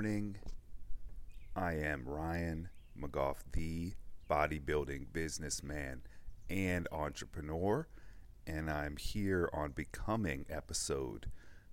morning. 0.00 0.34
I 1.54 1.74
am 1.74 2.08
Ryan 2.08 2.70
McGough, 2.98 3.36
the 3.52 3.92
bodybuilding 4.30 5.12
businessman 5.12 6.00
and 6.48 6.88
entrepreneur, 6.90 7.86
and 8.46 8.70
I'm 8.70 8.96
here 8.96 9.50
on 9.52 9.72
Becoming 9.72 10.46
episode 10.48 11.26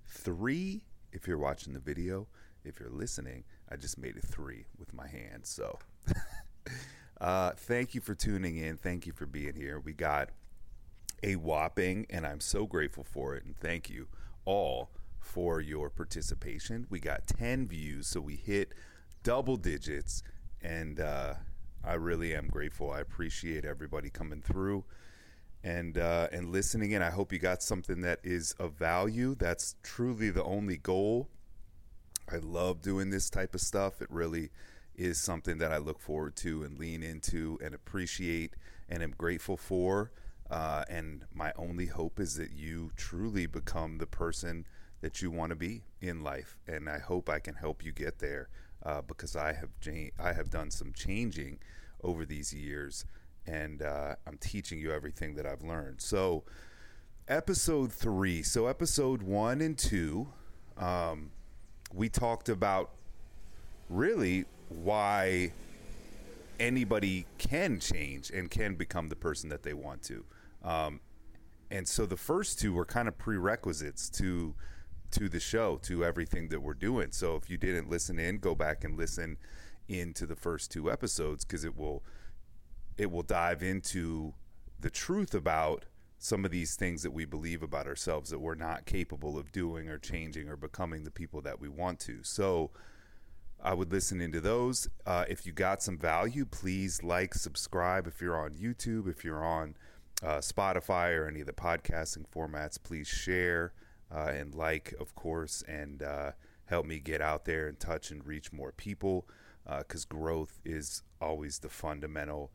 three. 0.06 0.84
If 1.14 1.26
you're 1.26 1.38
watching 1.38 1.72
the 1.72 1.80
video, 1.80 2.28
if 2.66 2.82
you're 2.82 2.90
listening, 2.90 3.46
I 3.72 3.78
just 3.78 3.98
made 3.98 4.18
it 4.18 4.26
three 4.26 4.66
with 4.78 4.94
my 4.94 5.08
hands. 5.08 5.48
So, 5.48 5.80
uh, 7.22 7.52
thank 7.52 7.96
you 7.96 8.02
for 8.02 8.14
tuning 8.14 8.58
in. 8.58 8.76
Thank 8.76 9.08
you 9.08 9.14
for 9.14 9.26
being 9.26 9.56
here. 9.56 9.80
We 9.80 9.94
got 9.94 10.32
a 11.24 11.38
whopping, 11.38 12.06
and 12.10 12.28
I'm 12.28 12.42
so 12.42 12.66
grateful 12.66 13.06
for 13.06 13.36
it, 13.36 13.46
and 13.46 13.56
thank 13.56 13.90
you 13.90 14.08
all 14.44 14.90
for 15.28 15.60
your 15.62 15.90
participation. 15.90 16.88
We 16.90 17.00
got 17.00 17.28
10 17.28 17.68
views, 17.68 18.08
so 18.08 18.22
we 18.22 18.36
hit 18.36 18.74
double 19.24 19.58
digits, 19.58 20.24
and 20.62 21.00
uh, 21.00 21.36
I 21.84 21.94
really 21.94 22.34
am 22.34 22.48
grateful. 22.48 22.92
I 22.92 23.02
appreciate 23.02 23.66
everybody 23.66 24.10
coming 24.10 24.42
through 24.42 24.86
and 25.64 25.98
uh, 25.98 26.30
and 26.32 26.50
listening 26.50 26.92
in. 26.92 27.02
I 27.02 27.10
hope 27.10 27.34
you 27.34 27.40
got 27.40 27.62
something 27.62 28.02
that 28.02 28.20
is 28.24 28.54
of 28.54 28.74
value. 28.74 29.36
That's 29.36 29.76
truly 29.84 30.30
the 30.30 30.44
only 30.44 30.78
goal. 30.78 31.30
I 32.32 32.38
love 32.38 32.82
doing 32.82 33.10
this 33.10 33.30
type 33.30 33.54
of 33.54 33.62
stuff. 33.62 34.02
It 34.02 34.10
really 34.10 34.50
is 34.96 35.20
something 35.20 35.58
that 35.60 35.72
I 35.72 35.78
look 35.78 36.00
forward 36.00 36.36
to 36.38 36.64
and 36.64 36.80
lean 36.80 37.04
into 37.04 37.60
and 37.64 37.76
appreciate 37.76 38.56
and 38.90 39.04
am 39.04 39.14
grateful 39.18 39.58
for. 39.58 40.12
Uh, 40.50 40.84
and 40.90 41.26
my 41.34 41.52
only 41.58 41.88
hope 41.88 42.20
is 42.20 42.36
that 42.36 42.52
you 42.52 42.92
truly 42.96 43.46
become 43.46 43.98
the 43.98 44.08
person 44.08 44.66
that 45.02 45.22
you 45.22 45.32
want 45.32 45.52
to 45.52 45.56
be 45.56 45.84
in 46.02 46.24
life. 46.24 46.58
And 46.68 46.90
I 46.90 47.00
hope 47.00 47.30
I 47.30 47.40
can 47.40 47.56
help 47.56 47.84
you 47.84 47.92
get 47.92 48.20
there 48.20 48.50
uh, 48.84 49.02
because 49.02 49.36
I 49.36 49.54
have 49.54 49.70
I 50.20 50.34
have 50.34 50.50
done 50.50 50.72
some 50.72 50.94
changing 50.94 51.60
over 52.04 52.26
these 52.26 52.54
years, 52.54 53.06
and 53.46 53.82
uh, 53.82 54.16
I'm 54.26 54.38
teaching 54.38 54.80
you 54.80 54.92
everything 54.92 55.36
that 55.36 55.46
I've 55.46 55.64
learned. 55.64 56.02
So, 56.02 56.44
episode 57.28 57.92
three. 57.92 58.44
So, 58.44 58.68
episode 58.68 59.22
one 59.24 59.62
and 59.62 59.78
two, 59.78 60.28
um, 60.78 61.32
we 61.94 62.10
talked 62.10 62.50
about 62.50 62.92
really 63.90 64.46
why 64.70 65.52
anybody 66.60 67.26
can 67.38 67.80
change 67.80 68.32
and 68.32 68.50
can 68.50 68.76
become 68.76 69.10
the 69.10 69.16
person 69.16 69.50
that 69.50 69.64
they 69.64 69.74
want 69.74 70.02
to. 70.04 70.26
Um, 70.64 71.00
and 71.70 71.88
so 71.88 72.06
the 72.06 72.18
first 72.18 72.60
two 72.60 72.74
were 72.74 72.86
kind 72.86 73.08
of 73.08 73.18
prerequisites 73.18 74.10
to 74.12 74.56
to 75.12 75.30
the 75.30 75.40
show, 75.40 75.78
to 75.84 76.04
everything 76.04 76.50
that 76.50 76.62
we're 76.62 76.74
doing. 76.74 77.12
So 77.12 77.36
if 77.36 77.50
you 77.50 77.58
didn't 77.58 77.90
listen 77.90 78.20
in, 78.20 78.38
go 78.38 78.56
back 78.56 78.84
and 78.84 78.98
listen 78.98 79.38
into 79.88 80.26
the 80.26 80.36
first 80.36 80.72
two 80.72 80.92
episodes 80.92 81.46
because 81.46 81.64
it 81.64 81.78
will 81.78 82.04
it 82.98 83.12
will 83.12 83.24
dive 83.24 83.62
into 83.62 84.34
the 84.80 84.90
truth 84.90 85.34
about 85.34 85.86
some 86.20 86.44
of 86.44 86.52
these 86.52 86.76
things 86.76 87.04
that 87.04 87.12
we 87.12 87.26
believe 87.26 87.62
about 87.62 87.88
ourselves 87.88 88.32
that 88.32 88.40
we're 88.40 88.56
not 88.56 88.86
capable 88.86 89.38
of 89.38 89.52
doing 89.52 89.88
or 89.88 90.00
changing 90.00 90.50
or 90.50 90.58
becoming 90.58 91.04
the 91.04 91.12
people 91.12 91.42
that 91.42 91.60
we 91.60 91.70
want 91.70 92.00
to. 92.00 92.24
So 92.24 92.72
I 93.62 93.74
would 93.74 93.92
listen 93.92 94.20
into 94.20 94.42
those. 94.42 94.90
Uh, 95.06 95.26
if 95.30 95.46
you 95.46 95.52
got 95.52 95.84
some 95.84 95.98
value, 95.98 96.46
please 96.46 97.04
like, 97.04 97.34
subscribe. 97.34 98.08
If 98.08 98.20
you're 98.20 98.38
on 98.38 98.52
YouTube, 98.52 99.08
if 99.08 99.24
you're 99.24 99.46
on 99.46 99.76
uh, 100.24 100.38
Spotify 100.38 101.16
or 101.16 101.28
any 101.28 101.42
of 101.42 101.48
the 101.48 101.54
podcasting 101.54 102.26
formats, 102.34 102.82
please 102.82 103.08
share 103.08 103.74
uh, 104.14 104.32
and 104.34 104.56
like, 104.56 104.94
of 105.00 105.16
course, 105.16 105.64
and 105.68 106.02
uh, 106.02 106.32
help 106.66 106.86
me 106.86 107.00
get 107.00 107.22
out 107.22 107.46
there 107.46 107.68
and 107.68 107.80
touch 107.80 108.12
and 108.12 108.26
reach 108.26 108.52
more 108.54 108.72
people 108.72 109.28
because 109.80 110.06
uh, 110.06 110.16
growth 110.16 110.60
is 110.64 111.04
always 111.20 111.60
the 111.60 111.70
fundamental 111.70 112.52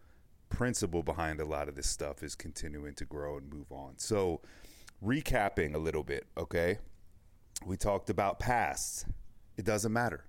principle 0.49 1.03
behind 1.03 1.41
a 1.41 1.45
lot 1.45 1.69
of 1.69 1.75
this 1.75 1.89
stuff 1.89 2.23
is 2.23 2.35
continuing 2.35 2.95
to 2.95 3.05
grow 3.05 3.39
and 3.39 3.53
move 3.53 3.71
on. 3.71 3.95
So, 3.97 4.41
recapping 5.05 5.75
a 5.75 5.79
little 5.79 6.03
bit, 6.05 6.27
okay? 6.37 6.79
We 7.65 7.77
talked 7.77 8.11
about 8.11 8.39
past. 8.39 9.07
It 9.57 9.65
doesn't 9.65 9.93
matter. 9.93 10.25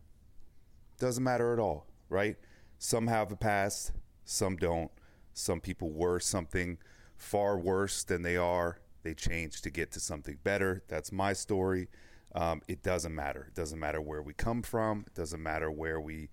Doesn't 1.00 1.24
matter 1.24 1.54
at 1.54 1.60
all, 1.60 1.88
right? 2.10 2.38
Some 2.80 3.08
have 3.08 3.32
a 3.32 3.36
past, 3.36 3.92
some 4.26 4.56
don't. 4.56 4.92
Some 5.34 5.60
people 5.60 5.92
were 5.92 6.20
something 6.20 6.78
far 7.18 7.58
worse 7.58 8.04
than 8.04 8.22
they 8.22 8.38
are 8.38 8.80
they 9.04 9.14
change 9.14 9.62
to 9.62 9.70
get 9.70 9.92
to 9.92 10.00
something 10.00 10.38
better. 10.44 10.84
That's 10.88 11.12
my 11.12 11.34
story. 11.34 11.90
Um, 12.36 12.62
it 12.68 12.82
doesn't 12.82 13.14
matter. 13.14 13.46
It 13.48 13.56
doesn't 13.56 13.80
matter 13.80 14.02
where 14.02 14.22
we 14.22 14.34
come 14.34 14.64
from. 14.64 15.04
It 15.08 15.14
doesn't 15.14 15.42
matter 15.42 15.70
where 15.70 16.00
we 16.00 16.30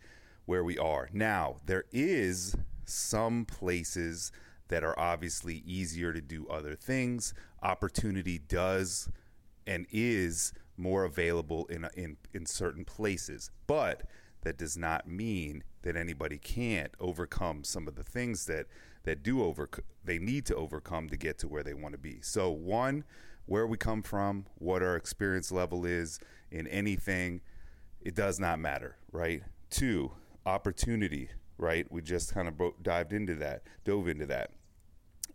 where 0.46 0.64
we 0.64 0.78
are. 0.78 1.08
Now, 1.12 1.60
there 1.66 1.84
is 1.92 2.56
some 2.84 3.44
places 3.44 4.32
that 4.68 4.82
are 4.82 4.98
obviously 4.98 5.62
easier 5.66 6.12
to 6.12 6.20
do 6.20 6.48
other 6.48 6.74
things. 6.74 7.34
Opportunity 7.62 8.38
does 8.38 9.08
and 9.66 9.86
is 9.92 10.52
more 10.76 11.04
available 11.04 11.66
in 11.66 11.86
in 11.94 12.16
in 12.32 12.46
certain 12.46 12.84
places. 12.84 13.50
But 13.66 14.02
that 14.42 14.58
does 14.58 14.76
not 14.76 15.06
mean 15.06 15.62
that 15.82 15.96
anybody 15.96 16.38
can't 16.38 16.92
overcome 17.00 17.64
some 17.64 17.88
of 17.88 17.94
the 17.94 18.02
things 18.02 18.46
that 18.46 18.66
that 19.04 19.22
do 19.22 19.42
over 19.42 19.68
they 20.04 20.18
need 20.18 20.44
to 20.46 20.54
overcome 20.54 21.08
to 21.08 21.16
get 21.16 21.38
to 21.38 21.48
where 21.48 21.62
they 21.62 21.74
want 21.74 21.92
to 21.92 21.98
be. 21.98 22.18
So 22.20 22.50
one, 22.50 23.04
where 23.46 23.66
we 23.66 23.76
come 23.76 24.02
from, 24.02 24.46
what 24.58 24.82
our 24.82 24.96
experience 24.96 25.50
level 25.50 25.84
is 25.84 26.20
in 26.50 26.66
anything, 26.66 27.40
it 28.00 28.14
does 28.14 28.38
not 28.38 28.58
matter, 28.58 28.96
right? 29.12 29.42
Two, 29.70 30.12
opportunity, 30.46 31.30
right? 31.58 31.86
We 31.90 32.02
just 32.02 32.34
kind 32.34 32.48
of 32.48 32.82
dived 32.82 33.12
into 33.12 33.34
that, 33.36 33.62
dove 33.84 34.08
into 34.08 34.26
that. 34.26 34.50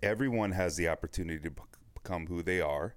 Everyone 0.04 0.52
has 0.52 0.76
the 0.76 0.88
opportunity 0.88 1.40
to 1.40 1.56
become 1.94 2.28
who 2.28 2.44
they 2.44 2.62
are. 2.62 2.96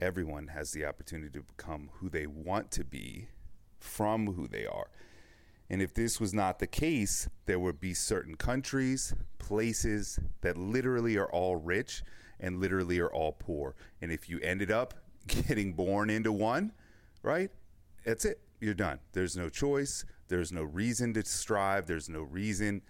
Everyone 0.00 0.48
has 0.48 0.72
the 0.72 0.84
opportunity 0.84 1.30
to 1.38 1.44
become 1.44 1.90
who 1.94 2.08
they 2.08 2.26
want 2.26 2.70
to 2.72 2.84
be 2.84 3.28
from 3.82 4.34
who 4.34 4.46
they 4.46 4.66
are. 4.66 4.88
And 5.70 5.80
if 5.80 5.94
this 5.94 6.20
was 6.20 6.34
not 6.34 6.58
the 6.58 6.66
case, 6.66 7.28
there 7.46 7.58
would 7.58 7.80
be 7.80 7.94
certain 7.94 8.34
countries, 8.34 9.14
places 9.38 10.18
that 10.42 10.56
literally 10.56 11.16
are 11.16 11.30
all 11.30 11.56
rich 11.56 12.02
and 12.38 12.60
literally 12.60 12.98
are 12.98 13.12
all 13.12 13.32
poor. 13.32 13.74
And 14.00 14.12
if 14.12 14.28
you 14.28 14.38
ended 14.40 14.70
up 14.70 14.94
getting 15.26 15.72
born 15.72 16.10
into 16.10 16.32
one, 16.32 16.72
right? 17.22 17.50
That's 18.04 18.24
it. 18.24 18.40
You're 18.60 18.74
done. 18.74 18.98
There's 19.12 19.36
no 19.36 19.48
choice. 19.48 20.04
There's 20.28 20.52
no 20.52 20.62
reason 20.62 21.14
to 21.14 21.24
strive. 21.24 21.86
There's 21.86 22.08
no 22.08 22.22
reason. 22.22 22.82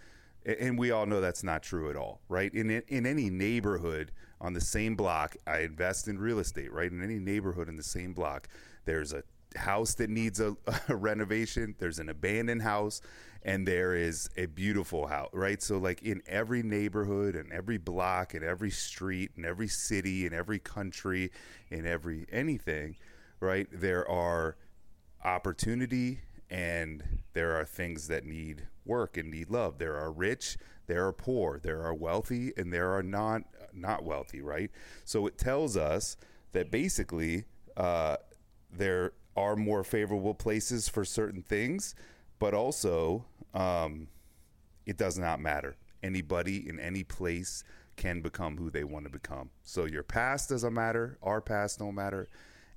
And 0.44 0.78
we 0.78 0.90
all 0.90 1.06
know 1.06 1.20
that's 1.20 1.44
not 1.44 1.62
true 1.62 1.88
at 1.88 1.96
all, 1.96 2.20
right? 2.28 2.52
In 2.52 2.70
in 2.70 3.06
any 3.06 3.30
neighborhood 3.30 4.10
on 4.40 4.54
the 4.54 4.60
same 4.60 4.96
block, 4.96 5.36
I 5.46 5.60
invest 5.60 6.08
in 6.08 6.18
real 6.18 6.40
estate, 6.40 6.72
right? 6.72 6.90
In 6.90 7.02
any 7.02 7.18
neighborhood 7.20 7.68
in 7.68 7.76
the 7.76 7.82
same 7.82 8.12
block, 8.12 8.48
there's 8.84 9.12
a 9.12 9.22
house 9.56 9.94
that 9.94 10.10
needs 10.10 10.40
a, 10.40 10.56
a, 10.88 10.96
renovation 10.96 11.74
there's 11.78 11.98
an 11.98 12.08
abandoned 12.08 12.62
house 12.62 13.00
and 13.44 13.66
there 13.66 13.94
is 13.94 14.30
a 14.36 14.46
beautiful 14.46 15.06
house 15.06 15.30
right? 15.32 15.62
So 15.62 15.78
like 15.78 16.02
in 16.02 16.22
every 16.26 16.62
neighborhood 16.62 17.34
and 17.34 17.52
every 17.52 17.78
block 17.78 18.34
and 18.34 18.44
every 18.44 18.70
street 18.70 19.32
and 19.36 19.44
every 19.44 19.68
city 19.68 20.26
and 20.26 20.34
every 20.34 20.58
country 20.58 21.30
in 21.70 21.86
every 21.86 22.26
anything 22.30 22.96
right 23.40 23.66
there 23.72 24.08
are 24.08 24.56
opportunity 25.24 26.20
and 26.50 27.02
there 27.32 27.58
are 27.58 27.64
things 27.64 28.08
that 28.08 28.24
need 28.24 28.66
work 28.84 29.16
and 29.16 29.30
need 29.30 29.50
love. 29.50 29.78
There 29.78 29.96
are 29.96 30.12
rich 30.12 30.56
there 30.86 31.06
are 31.06 31.12
poor 31.12 31.58
there 31.62 31.82
are 31.82 31.94
wealthy 31.94 32.52
and 32.56 32.72
there 32.72 32.92
are 32.92 33.02
not 33.02 33.42
not 33.72 34.04
wealthy 34.04 34.40
right? 34.40 34.70
So 35.04 35.26
it 35.26 35.38
tells 35.38 35.76
us 35.76 36.16
that 36.52 36.70
basically 36.70 37.44
uh, 37.76 38.16
there 38.70 39.12
are 39.36 39.56
more 39.56 39.84
favorable 39.84 40.34
places 40.34 40.88
for 40.88 41.04
certain 41.04 41.42
things, 41.42 41.94
but 42.38 42.54
also 42.54 43.24
um, 43.54 44.08
it 44.86 44.96
does 44.96 45.18
not 45.18 45.40
matter. 45.40 45.76
Anybody 46.02 46.68
in 46.68 46.80
any 46.80 47.04
place 47.04 47.64
can 47.96 48.20
become 48.20 48.56
who 48.56 48.70
they 48.70 48.84
want 48.84 49.04
to 49.04 49.10
become. 49.10 49.50
So 49.62 49.84
your 49.84 50.02
past 50.02 50.48
doesn't 50.48 50.74
matter, 50.74 51.18
our 51.22 51.40
past 51.40 51.78
don't 51.78 51.94
matter, 51.94 52.28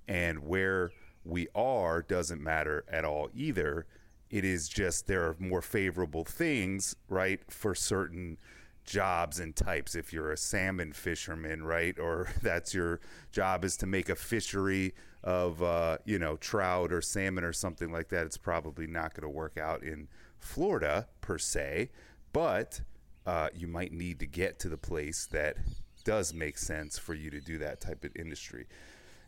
and 0.07 0.39
where 0.39 0.91
we 1.23 1.47
are 1.55 2.01
doesn't 2.01 2.41
matter 2.41 2.85
at 2.87 3.05
all 3.05 3.29
either. 3.33 3.85
It 4.29 4.45
is 4.45 4.67
just 4.67 5.07
there 5.07 5.23
are 5.23 5.35
more 5.39 5.61
favorable 5.61 6.23
things, 6.23 6.95
right, 7.09 7.39
for 7.49 7.73
certain 7.73 8.37
jobs 8.85 9.39
and 9.39 9.55
types 9.55 9.95
if 9.95 10.13
you're 10.13 10.31
a 10.31 10.37
salmon 10.37 10.93
fisherman 10.93 11.63
right 11.63 11.97
or 11.99 12.27
that's 12.41 12.73
your 12.73 12.99
job 13.31 13.65
is 13.65 13.75
to 13.77 13.85
make 13.85 14.09
a 14.09 14.15
fishery 14.15 14.93
of 15.23 15.61
uh, 15.63 15.97
you 16.05 16.19
know 16.19 16.35
trout 16.37 16.93
or 16.93 17.01
salmon 17.01 17.43
or 17.43 17.53
something 17.53 17.91
like 17.91 18.09
that 18.09 18.25
it's 18.25 18.37
probably 18.37 18.87
not 18.87 19.13
going 19.13 19.23
to 19.23 19.29
work 19.29 19.57
out 19.57 19.83
in 19.83 20.07
florida 20.37 21.07
per 21.21 21.37
se 21.37 21.89
but 22.31 22.81
uh, 23.25 23.49
you 23.55 23.67
might 23.67 23.91
need 23.91 24.19
to 24.19 24.27
get 24.27 24.59
to 24.59 24.69
the 24.69 24.77
place 24.77 25.27
that 25.31 25.57
does 26.03 26.33
make 26.33 26.57
sense 26.57 26.99
for 26.99 27.15
you 27.15 27.31
to 27.31 27.41
do 27.41 27.57
that 27.57 27.81
type 27.81 28.03
of 28.03 28.11
industry 28.15 28.67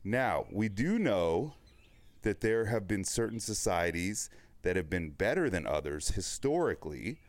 now 0.04 0.46
we 0.52 0.70
do 0.70 1.00
know 1.00 1.54
that 2.22 2.42
there 2.42 2.66
have 2.66 2.88
been 2.88 3.04
certain 3.04 3.40
societies 3.40 4.30
that 4.64 4.76
have 4.76 4.90
been 4.90 5.12
better 5.12 5.50
than 5.50 5.66
others 5.66 6.10
historically. 6.10 7.20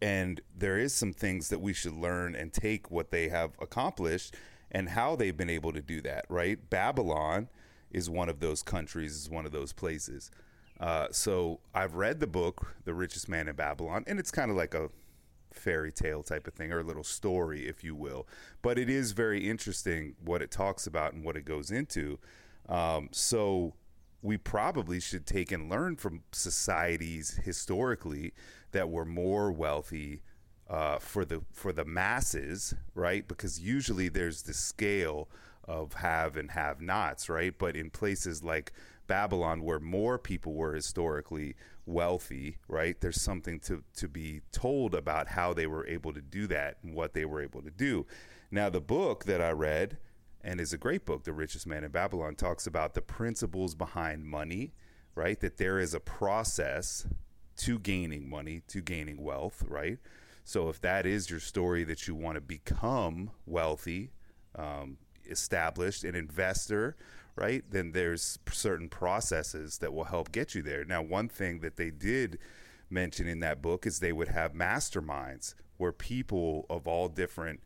And 0.00 0.40
there 0.56 0.78
is 0.78 0.92
some 0.92 1.12
things 1.12 1.48
that 1.48 1.60
we 1.60 1.72
should 1.72 1.94
learn 1.94 2.34
and 2.34 2.52
take 2.52 2.90
what 2.90 3.10
they 3.10 3.28
have 3.28 3.52
accomplished 3.60 4.34
and 4.70 4.90
how 4.90 5.16
they've 5.16 5.36
been 5.36 5.50
able 5.50 5.72
to 5.72 5.80
do 5.80 6.00
that, 6.02 6.26
right? 6.28 6.68
Babylon 6.68 7.48
is 7.90 8.10
one 8.10 8.28
of 8.28 8.40
those 8.40 8.62
countries, 8.62 9.12
is 9.14 9.30
one 9.30 9.46
of 9.46 9.52
those 9.52 9.72
places. 9.72 10.30
Uh, 10.78 11.08
so 11.10 11.60
I've 11.74 11.94
read 11.94 12.20
the 12.20 12.26
book, 12.26 12.74
The 12.84 12.92
Richest 12.92 13.28
Man 13.28 13.48
in 13.48 13.56
Babylon, 13.56 14.04
and 14.06 14.18
it's 14.18 14.30
kind 14.30 14.50
of 14.50 14.56
like 14.56 14.74
a 14.74 14.90
fairy 15.52 15.90
tale 15.90 16.22
type 16.22 16.46
of 16.46 16.54
thing 16.54 16.72
or 16.72 16.80
a 16.80 16.84
little 16.84 17.04
story, 17.04 17.66
if 17.66 17.82
you 17.82 17.94
will. 17.94 18.26
But 18.60 18.78
it 18.78 18.90
is 18.90 19.12
very 19.12 19.48
interesting 19.48 20.14
what 20.22 20.42
it 20.42 20.50
talks 20.50 20.86
about 20.86 21.14
and 21.14 21.24
what 21.24 21.36
it 21.36 21.44
goes 21.44 21.70
into. 21.70 22.18
Um, 22.68 23.08
so 23.12 23.74
we 24.26 24.36
probably 24.36 24.98
should 25.00 25.24
take 25.24 25.52
and 25.52 25.70
learn 25.70 25.96
from 25.96 26.24
societies 26.32 27.40
historically 27.44 28.34
that 28.72 28.90
were 28.90 29.04
more 29.04 29.52
wealthy 29.52 30.22
uh, 30.68 30.98
for 30.98 31.24
the 31.24 31.42
for 31.52 31.72
the 31.72 31.84
masses, 31.84 32.74
right? 32.94 33.26
Because 33.28 33.60
usually 33.60 34.08
there's 34.08 34.42
the 34.42 34.52
scale 34.52 35.28
of 35.64 35.94
have 35.94 36.36
and 36.36 36.50
have 36.50 36.80
nots, 36.80 37.28
right? 37.28 37.56
But 37.56 37.76
in 37.76 37.90
places 37.90 38.42
like 38.42 38.72
Babylon, 39.06 39.62
where 39.62 39.78
more 39.78 40.18
people 40.18 40.54
were 40.54 40.74
historically 40.74 41.54
wealthy, 41.86 42.58
right? 42.68 43.00
There's 43.00 43.20
something 43.20 43.60
to, 43.60 43.84
to 43.96 44.08
be 44.08 44.40
told 44.50 44.94
about 44.94 45.28
how 45.28 45.54
they 45.54 45.68
were 45.68 45.86
able 45.86 46.12
to 46.12 46.20
do 46.20 46.48
that 46.48 46.78
and 46.82 46.94
what 46.94 47.14
they 47.14 47.24
were 47.24 47.40
able 47.40 47.62
to 47.62 47.70
do. 47.70 48.06
Now, 48.50 48.68
the 48.70 48.80
book 48.80 49.24
that 49.24 49.40
I 49.40 49.50
read, 49.50 49.98
and 50.46 50.60
is 50.60 50.72
a 50.72 50.78
great 50.78 51.04
book, 51.04 51.24
The 51.24 51.32
Richest 51.32 51.66
Man 51.66 51.82
in 51.82 51.90
Babylon, 51.90 52.36
talks 52.36 52.68
about 52.68 52.94
the 52.94 53.02
principles 53.02 53.74
behind 53.74 54.24
money, 54.24 54.72
right? 55.16 55.38
That 55.40 55.56
there 55.56 55.80
is 55.80 55.92
a 55.92 55.98
process 55.98 57.04
to 57.58 57.80
gaining 57.80 58.30
money, 58.30 58.62
to 58.68 58.80
gaining 58.80 59.20
wealth, 59.20 59.64
right? 59.66 59.98
So 60.44 60.68
if 60.68 60.80
that 60.82 61.04
is 61.04 61.28
your 61.28 61.40
story 61.40 61.82
that 61.84 62.06
you 62.06 62.14
want 62.14 62.36
to 62.36 62.40
become 62.40 63.32
wealthy, 63.44 64.12
um, 64.54 64.98
established, 65.28 66.04
an 66.04 66.14
investor, 66.14 66.94
right? 67.34 67.64
Then 67.68 67.90
there's 67.90 68.38
certain 68.48 68.88
processes 68.88 69.78
that 69.78 69.92
will 69.92 70.04
help 70.04 70.30
get 70.30 70.54
you 70.54 70.62
there. 70.62 70.84
Now, 70.84 71.02
one 71.02 71.28
thing 71.28 71.58
that 71.60 71.76
they 71.76 71.90
did 71.90 72.38
mention 72.88 73.26
in 73.26 73.40
that 73.40 73.60
book 73.60 73.84
is 73.84 73.98
they 73.98 74.12
would 74.12 74.28
have 74.28 74.52
masterminds 74.52 75.54
where 75.76 75.90
people 75.90 76.66
of 76.70 76.86
all 76.86 77.08
different 77.08 77.64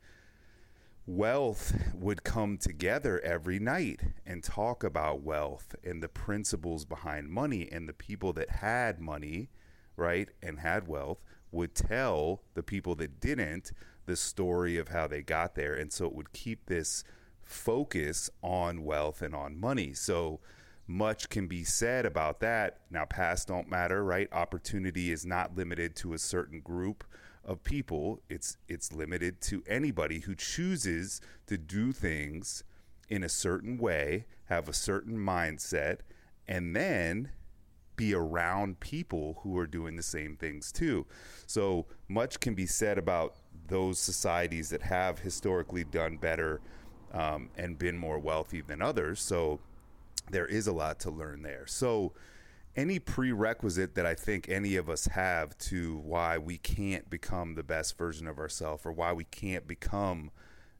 wealth 1.16 1.76
would 1.94 2.22
come 2.22 2.56
together 2.56 3.20
every 3.20 3.58
night 3.58 4.00
and 4.26 4.42
talk 4.42 4.84
about 4.84 5.22
wealth 5.22 5.74
and 5.82 6.02
the 6.02 6.08
principles 6.08 6.84
behind 6.84 7.28
money 7.28 7.68
and 7.70 7.88
the 7.88 7.92
people 7.92 8.32
that 8.32 8.48
had 8.50 9.00
money 9.00 9.48
right 9.96 10.28
and 10.42 10.60
had 10.60 10.86
wealth 10.86 11.22
would 11.50 11.74
tell 11.74 12.42
the 12.54 12.62
people 12.62 12.94
that 12.94 13.20
didn't 13.20 13.72
the 14.06 14.16
story 14.16 14.78
of 14.78 14.88
how 14.88 15.06
they 15.06 15.20
got 15.20 15.54
there 15.54 15.74
and 15.74 15.92
so 15.92 16.06
it 16.06 16.14
would 16.14 16.32
keep 16.32 16.66
this 16.66 17.02
focus 17.50 18.30
on 18.42 18.84
wealth 18.84 19.22
and 19.22 19.34
on 19.34 19.58
money. 19.58 19.92
So 19.92 20.40
much 20.86 21.28
can 21.28 21.46
be 21.46 21.64
said 21.64 22.06
about 22.06 22.40
that. 22.40 22.80
Now, 22.90 23.04
past 23.04 23.48
don't 23.48 23.68
matter, 23.68 24.04
right? 24.04 24.28
Opportunity 24.32 25.10
is 25.10 25.26
not 25.26 25.56
limited 25.56 25.96
to 25.96 26.14
a 26.14 26.18
certain 26.18 26.60
group 26.60 27.04
of 27.50 27.64
people. 27.64 28.20
It's 28.30 28.56
it's 28.68 28.92
limited 28.92 29.40
to 29.42 29.62
anybody 29.66 30.20
who 30.20 30.36
chooses 30.36 31.20
to 31.46 31.58
do 31.58 31.90
things 31.92 32.62
in 33.08 33.24
a 33.24 33.28
certain 33.28 33.76
way, 33.76 34.26
have 34.44 34.68
a 34.68 34.72
certain 34.72 35.18
mindset, 35.18 35.98
and 36.46 36.76
then 36.76 37.32
be 37.96 38.14
around 38.14 38.78
people 38.78 39.40
who 39.42 39.58
are 39.58 39.66
doing 39.66 39.96
the 39.96 40.02
same 40.02 40.36
things 40.36 40.70
too. 40.70 41.06
So 41.46 41.86
much 42.08 42.38
can 42.38 42.54
be 42.54 42.66
said 42.66 42.98
about 42.98 43.34
those 43.66 43.98
societies 43.98 44.70
that 44.70 44.82
have 44.82 45.18
historically 45.18 45.82
done 45.82 46.18
better 46.18 46.60
um, 47.12 47.50
and 47.56 47.76
been 47.76 47.98
more 47.98 48.20
wealthy 48.20 48.60
than 48.60 48.80
others. 48.80 49.20
So 49.20 49.58
there 50.30 50.46
is 50.46 50.68
a 50.68 50.72
lot 50.72 51.00
to 51.00 51.10
learn 51.10 51.42
there. 51.42 51.66
So 51.66 52.12
any 52.76 52.98
prerequisite 52.98 53.94
that 53.94 54.06
I 54.06 54.14
think 54.14 54.48
any 54.48 54.76
of 54.76 54.88
us 54.88 55.06
have 55.06 55.56
to 55.58 55.98
why 55.98 56.38
we 56.38 56.58
can't 56.58 57.10
become 57.10 57.54
the 57.54 57.62
best 57.62 57.98
version 57.98 58.26
of 58.26 58.38
ourselves 58.38 58.86
or 58.86 58.92
why 58.92 59.12
we 59.12 59.24
can't 59.24 59.66
become 59.66 60.30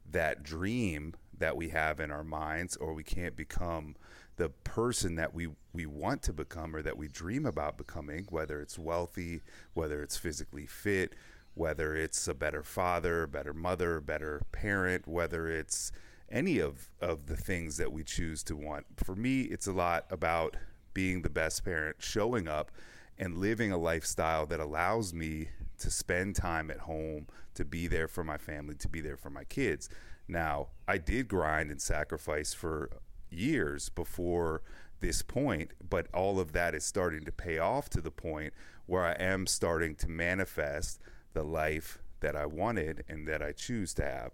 that 0.09 0.43
dream 0.43 1.15
that 1.37 1.57
we 1.57 1.69
have 1.69 1.99
in 1.99 2.11
our 2.11 2.23
minds 2.23 2.77
or 2.77 2.93
we 2.93 3.03
can't 3.03 3.35
become 3.35 3.95
the 4.37 4.49
person 4.49 5.15
that 5.15 5.33
we, 5.33 5.49
we 5.73 5.85
want 5.85 6.21
to 6.23 6.33
become 6.33 6.75
or 6.75 6.81
that 6.81 6.97
we 6.97 7.07
dream 7.07 7.45
about 7.45 7.77
becoming, 7.77 8.25
whether 8.29 8.61
it's 8.61 8.79
wealthy, 8.79 9.41
whether 9.73 10.01
it's 10.01 10.17
physically 10.17 10.65
fit, 10.65 11.13
whether 11.53 11.95
it's 11.95 12.27
a 12.27 12.33
better 12.33 12.63
father, 12.63 13.27
better 13.27 13.53
mother, 13.53 13.99
better 13.99 14.41
parent, 14.51 15.07
whether 15.07 15.47
it's 15.49 15.91
any 16.29 16.59
of 16.59 16.89
of 17.01 17.27
the 17.27 17.35
things 17.35 17.75
that 17.77 17.91
we 17.91 18.03
choose 18.03 18.41
to 18.43 18.55
want. 18.55 18.85
For 18.95 19.15
me, 19.15 19.41
it's 19.41 19.67
a 19.67 19.73
lot 19.73 20.05
about 20.09 20.55
being 20.93 21.21
the 21.21 21.29
best 21.29 21.63
parent, 21.63 21.97
showing 21.99 22.47
up 22.47 22.71
and 23.17 23.37
living 23.37 23.71
a 23.71 23.77
lifestyle 23.77 24.45
that 24.47 24.59
allows 24.59 25.13
me 25.13 25.49
to 25.77 25.89
spend 25.91 26.35
time 26.35 26.71
at 26.71 26.79
home, 26.79 27.27
to 27.53 27.65
be 27.65 27.87
there 27.87 28.07
for 28.07 28.23
my 28.23 28.37
family, 28.37 28.75
to 28.75 28.87
be 28.87 29.01
there 29.01 29.17
for 29.17 29.29
my 29.29 29.43
kids. 29.43 29.89
Now, 30.27 30.67
I 30.87 30.97
did 30.97 31.27
grind 31.27 31.71
and 31.71 31.81
sacrifice 31.81 32.53
for 32.53 32.89
years 33.29 33.89
before 33.89 34.61
this 35.01 35.21
point, 35.21 35.71
but 35.89 36.07
all 36.13 36.39
of 36.39 36.53
that 36.53 36.75
is 36.75 36.85
starting 36.85 37.23
to 37.25 37.31
pay 37.31 37.57
off 37.57 37.89
to 37.89 38.01
the 38.01 38.11
point 38.11 38.53
where 38.85 39.03
I 39.03 39.13
am 39.13 39.47
starting 39.47 39.95
to 39.95 40.07
manifest 40.07 40.99
the 41.33 41.43
life 41.43 41.99
that 42.21 42.35
I 42.35 42.45
wanted 42.45 43.03
and 43.09 43.27
that 43.27 43.41
I 43.41 43.51
choose 43.51 43.93
to 43.95 44.03
have. 44.03 44.31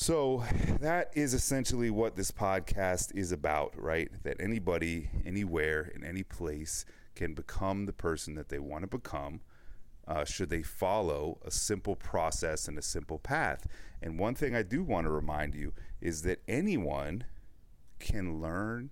So 0.00 0.44
that 0.78 1.10
is 1.16 1.34
essentially 1.34 1.90
what 1.90 2.14
this 2.14 2.30
podcast 2.30 3.12
is 3.16 3.32
about, 3.32 3.74
right? 3.76 4.08
That 4.22 4.36
anybody, 4.38 5.10
anywhere, 5.26 5.90
in 5.92 6.04
any 6.04 6.22
place 6.22 6.84
can 7.16 7.34
become 7.34 7.84
the 7.84 7.92
person 7.92 8.36
that 8.36 8.48
they 8.48 8.60
want 8.60 8.82
to 8.82 8.86
become. 8.86 9.40
Uh, 10.06 10.24
should 10.24 10.50
they 10.50 10.62
follow 10.62 11.40
a 11.44 11.50
simple 11.50 11.96
process 11.96 12.68
and 12.68 12.78
a 12.78 12.82
simple 12.82 13.18
path? 13.18 13.66
And 14.00 14.20
one 14.20 14.36
thing 14.36 14.54
I 14.54 14.62
do 14.62 14.84
want 14.84 15.06
to 15.06 15.10
remind 15.10 15.56
you 15.56 15.72
is 16.00 16.22
that 16.22 16.42
anyone 16.46 17.24
can 17.98 18.40
learn 18.40 18.90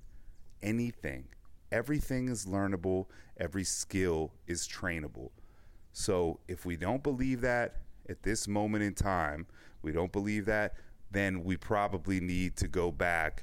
anything. 0.61 1.29
Everything 1.71 2.29
is 2.29 2.47
learnable, 2.47 3.07
every 3.37 3.63
skill 3.63 4.33
is 4.49 4.67
trainable. 4.67 5.31
So 5.93 6.41
if 6.49 6.67
we 6.67 6.77
don't 6.77 7.05
believe 7.05 7.43
that 7.43 7.77
at 8.09 8.25
this 8.25 8.49
moment 8.49 8.83
in 8.83 8.95
time, 8.95 9.47
we 9.83 9.93
don't 9.93 10.11
believe 10.13 10.47
that, 10.47 10.75
then 11.11 11.45
we 11.45 11.57
probably 11.57 12.21
need 12.21 12.57
to 12.57 12.69
go 12.69 12.91
back 12.91 13.43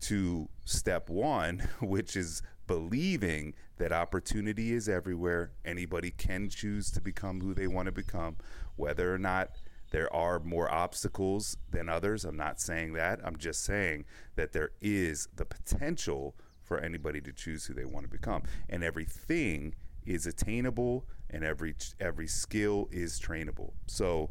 to 0.00 0.48
step 0.64 1.08
one, 1.10 1.68
which 1.80 2.16
is 2.16 2.42
believing 2.66 3.54
that 3.78 3.92
opportunity 3.92 4.72
is 4.72 4.88
everywhere. 4.88 5.52
Anybody 5.64 6.10
can 6.10 6.48
choose 6.48 6.90
to 6.92 7.00
become 7.00 7.40
who 7.40 7.54
they 7.54 7.66
want 7.66 7.86
to 7.86 7.92
become, 7.92 8.36
whether 8.76 9.12
or 9.12 9.18
not 9.18 9.50
there 9.90 10.12
are 10.14 10.38
more 10.38 10.70
obstacles 10.70 11.56
than 11.70 11.88
others. 11.88 12.24
I'm 12.24 12.36
not 12.36 12.60
saying 12.60 12.92
that. 12.94 13.20
I'm 13.24 13.36
just 13.36 13.64
saying 13.64 14.04
that 14.36 14.52
there 14.52 14.70
is 14.80 15.28
the 15.34 15.44
potential 15.44 16.36
for 16.62 16.78
anybody 16.78 17.20
to 17.22 17.32
choose 17.32 17.66
who 17.66 17.74
they 17.74 17.84
want 17.84 18.04
to 18.04 18.10
become. 18.10 18.42
And 18.68 18.84
everything 18.84 19.74
is 20.06 20.26
attainable 20.26 21.06
and 21.28 21.44
every 21.44 21.74
every 21.98 22.26
skill 22.26 22.88
is 22.90 23.20
trainable. 23.20 23.72
So 23.86 24.30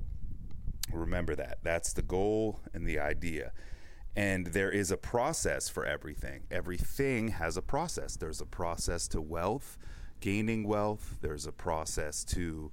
Remember 0.92 1.36
that. 1.36 1.60
That's 1.64 1.94
the 1.94 2.02
goal 2.02 2.60
and 2.74 2.86
the 2.86 3.00
idea. 3.00 3.52
And 4.16 4.48
there 4.48 4.72
is 4.72 4.92
a 4.92 4.98
process 4.98 5.70
for 5.70 5.86
everything. 5.86 6.44
Everything 6.52 7.30
has 7.30 7.58
a 7.58 7.62
process. 7.62 8.16
There's 8.16 8.42
a 8.42 8.46
process 8.46 9.08
to 9.10 9.22
wealth, 9.22 9.78
gaining 10.20 10.68
wealth. 10.68 11.18
There's 11.22 11.46
a 11.46 11.52
process 11.52 12.24
to 12.26 12.72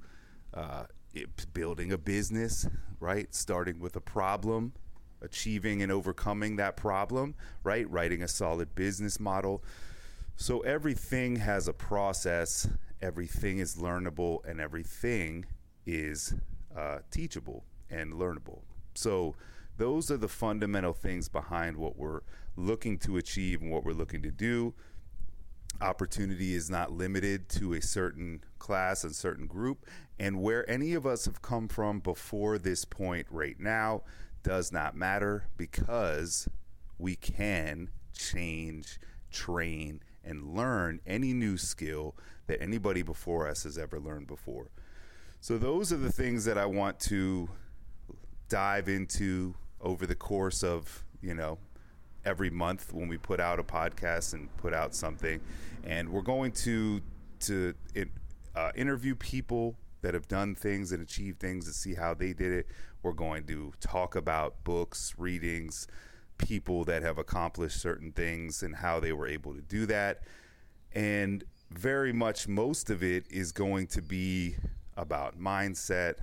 uh, 0.54 0.84
it, 1.14 1.52
building 1.52 1.92
a 1.92 1.98
business, 1.98 2.66
right? 3.00 3.34
Starting 3.34 3.78
with 3.78 3.96
a 3.96 4.00
problem, 4.00 4.72
achieving 5.20 5.82
and 5.82 5.92
overcoming 5.92 6.56
that 6.56 6.76
problem, 6.76 7.34
right? 7.62 7.88
Writing 7.90 8.22
a 8.22 8.28
solid 8.28 8.74
business 8.74 9.20
model. 9.20 9.62
So 10.36 10.60
everything 10.60 11.36
has 11.36 11.68
a 11.68 11.72
process, 11.72 12.68
everything 13.00 13.58
is 13.58 13.76
learnable, 13.76 14.44
and 14.46 14.60
everything 14.60 15.46
is 15.86 16.34
uh, 16.76 16.98
teachable 17.10 17.64
and 17.90 18.14
learnable. 18.14 18.60
So, 18.94 19.34
those 19.78 20.10
are 20.10 20.16
the 20.16 20.28
fundamental 20.28 20.94
things 20.94 21.28
behind 21.28 21.76
what 21.76 21.98
we're 21.98 22.20
looking 22.56 22.98
to 22.98 23.18
achieve 23.18 23.60
and 23.60 23.70
what 23.70 23.84
we're 23.84 23.92
looking 23.92 24.22
to 24.22 24.30
do. 24.30 24.74
Opportunity 25.82 26.54
is 26.54 26.70
not 26.70 26.92
limited 26.92 27.50
to 27.50 27.74
a 27.74 27.82
certain 27.82 28.42
class, 28.58 29.04
and 29.04 29.14
certain 29.14 29.46
group, 29.46 29.84
and 30.18 30.40
where 30.40 30.68
any 30.70 30.94
of 30.94 31.06
us 31.06 31.26
have 31.26 31.42
come 31.42 31.68
from 31.68 32.00
before 32.00 32.58
this 32.58 32.86
point 32.86 33.26
right 33.30 33.60
now 33.60 34.02
does 34.42 34.72
not 34.72 34.96
matter 34.96 35.48
because 35.58 36.48
we 36.98 37.14
can 37.14 37.90
change, 38.14 38.98
train, 39.30 40.00
and 40.24 40.54
learn 40.56 41.00
any 41.06 41.34
new 41.34 41.58
skill 41.58 42.16
that 42.46 42.62
anybody 42.62 43.02
before 43.02 43.46
us 43.46 43.64
has 43.64 43.76
ever 43.76 44.00
learned 44.00 44.26
before. 44.26 44.70
So, 45.40 45.58
those 45.58 45.92
are 45.92 45.98
the 45.98 46.12
things 46.12 46.46
that 46.46 46.56
I 46.56 46.64
want 46.64 46.98
to 47.00 47.50
dive 48.48 48.88
into 48.88 49.54
over 49.80 50.06
the 50.06 50.14
course 50.14 50.62
of, 50.62 51.04
you 51.20 51.34
know, 51.34 51.58
every 52.24 52.50
month 52.50 52.92
when 52.92 53.08
we 53.08 53.16
put 53.16 53.40
out 53.40 53.60
a 53.60 53.62
podcast 53.62 54.34
and 54.34 54.54
put 54.56 54.74
out 54.74 54.94
something. 54.94 55.40
And 55.84 56.08
we're 56.08 56.22
going 56.22 56.52
to 56.52 57.00
to 57.40 57.74
uh, 58.54 58.72
interview 58.74 59.14
people 59.14 59.76
that 60.02 60.14
have 60.14 60.28
done 60.28 60.54
things 60.54 60.92
and 60.92 61.02
achieved 61.02 61.38
things 61.38 61.66
to 61.66 61.72
see 61.72 61.94
how 61.94 62.14
they 62.14 62.32
did 62.32 62.52
it. 62.52 62.66
We're 63.02 63.12
going 63.12 63.44
to 63.46 63.72
talk 63.80 64.16
about 64.16 64.64
books, 64.64 65.14
readings, 65.18 65.86
people 66.38 66.84
that 66.84 67.02
have 67.02 67.18
accomplished 67.18 67.80
certain 67.80 68.12
things 68.12 68.62
and 68.62 68.76
how 68.76 69.00
they 69.00 69.12
were 69.12 69.26
able 69.26 69.54
to 69.54 69.60
do 69.60 69.86
that. 69.86 70.22
And 70.94 71.44
very 71.70 72.12
much 72.12 72.48
most 72.48 72.90
of 72.90 73.02
it 73.02 73.26
is 73.30 73.52
going 73.52 73.86
to 73.88 74.02
be 74.02 74.56
about 74.96 75.38
mindset, 75.38 76.14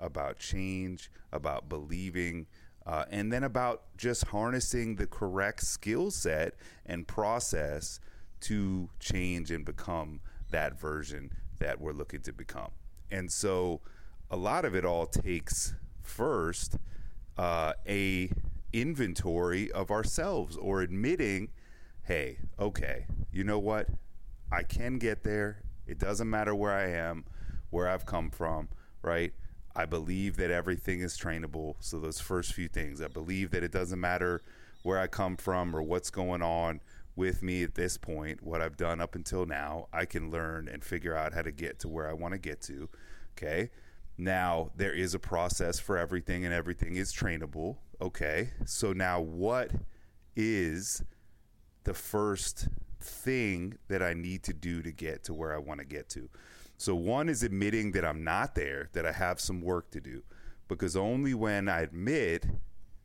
about 0.00 0.38
change, 0.38 1.10
about 1.32 1.68
believing, 1.68 2.46
uh, 2.86 3.04
and 3.10 3.32
then 3.32 3.44
about 3.44 3.82
just 3.96 4.28
harnessing 4.28 4.96
the 4.96 5.06
correct 5.06 5.64
skill 5.64 6.10
set 6.10 6.54
and 6.86 7.06
process 7.06 8.00
to 8.40 8.88
change 8.98 9.50
and 9.50 9.64
become 9.64 10.20
that 10.50 10.78
version 10.80 11.30
that 11.58 11.80
we're 11.80 11.92
looking 11.92 12.20
to 12.22 12.32
become. 12.32 12.70
And 13.10 13.30
so 13.30 13.80
a 14.30 14.36
lot 14.36 14.64
of 14.64 14.74
it 14.74 14.84
all 14.84 15.06
takes 15.06 15.74
first 16.02 16.78
uh, 17.36 17.74
a 17.86 18.30
inventory 18.72 19.70
of 19.72 19.90
ourselves 19.90 20.56
or 20.56 20.80
admitting, 20.80 21.50
hey, 22.04 22.38
okay, 22.58 23.06
you 23.32 23.44
know 23.44 23.58
what? 23.58 23.88
I 24.50 24.62
can 24.62 24.98
get 24.98 25.22
there. 25.22 25.62
It 25.86 25.98
doesn't 25.98 26.28
matter 26.28 26.54
where 26.54 26.72
I 26.72 26.90
am, 26.90 27.24
where 27.70 27.88
I've 27.88 28.06
come 28.06 28.30
from, 28.30 28.68
right? 29.02 29.32
I 29.74 29.86
believe 29.86 30.36
that 30.36 30.50
everything 30.50 31.00
is 31.00 31.16
trainable. 31.16 31.76
So 31.80 31.98
those 31.98 32.20
first 32.20 32.52
few 32.52 32.68
things, 32.68 33.00
I 33.00 33.08
believe 33.08 33.50
that 33.52 33.62
it 33.62 33.72
doesn't 33.72 34.00
matter 34.00 34.42
where 34.82 34.98
I 34.98 35.06
come 35.06 35.36
from 35.36 35.74
or 35.74 35.82
what's 35.82 36.10
going 36.10 36.42
on 36.42 36.80
with 37.16 37.42
me 37.42 37.62
at 37.62 37.74
this 37.74 37.96
point, 37.96 38.42
what 38.42 38.60
I've 38.60 38.76
done 38.76 39.00
up 39.00 39.14
until 39.14 39.44
now, 39.44 39.88
I 39.92 40.06
can 40.06 40.30
learn 40.30 40.68
and 40.68 40.82
figure 40.82 41.14
out 41.14 41.34
how 41.34 41.42
to 41.42 41.52
get 41.52 41.78
to 41.80 41.88
where 41.88 42.08
I 42.08 42.14
want 42.14 42.32
to 42.32 42.38
get 42.38 42.60
to. 42.62 42.88
Okay. 43.36 43.70
Now, 44.16 44.70
there 44.76 44.92
is 44.92 45.14
a 45.14 45.18
process 45.18 45.78
for 45.78 45.96
everything, 45.96 46.44
and 46.44 46.52
everything 46.52 46.96
is 46.96 47.12
trainable. 47.12 47.76
Okay. 48.00 48.50
So, 48.64 48.92
now 48.92 49.20
what 49.20 49.70
is 50.36 51.02
the 51.84 51.94
first 51.94 52.68
thing 53.00 53.76
that 53.88 54.02
I 54.02 54.14
need 54.14 54.42
to 54.44 54.52
do 54.52 54.82
to 54.82 54.92
get 54.92 55.24
to 55.24 55.34
where 55.34 55.54
I 55.54 55.58
want 55.58 55.80
to 55.80 55.86
get 55.86 56.08
to? 56.10 56.28
So, 56.80 56.94
one 56.94 57.28
is 57.28 57.42
admitting 57.42 57.92
that 57.92 58.06
I'm 58.06 58.24
not 58.24 58.54
there, 58.54 58.88
that 58.94 59.04
I 59.04 59.12
have 59.12 59.38
some 59.38 59.60
work 59.60 59.90
to 59.90 60.00
do, 60.00 60.22
because 60.66 60.96
only 60.96 61.34
when 61.34 61.68
I 61.68 61.82
admit 61.82 62.46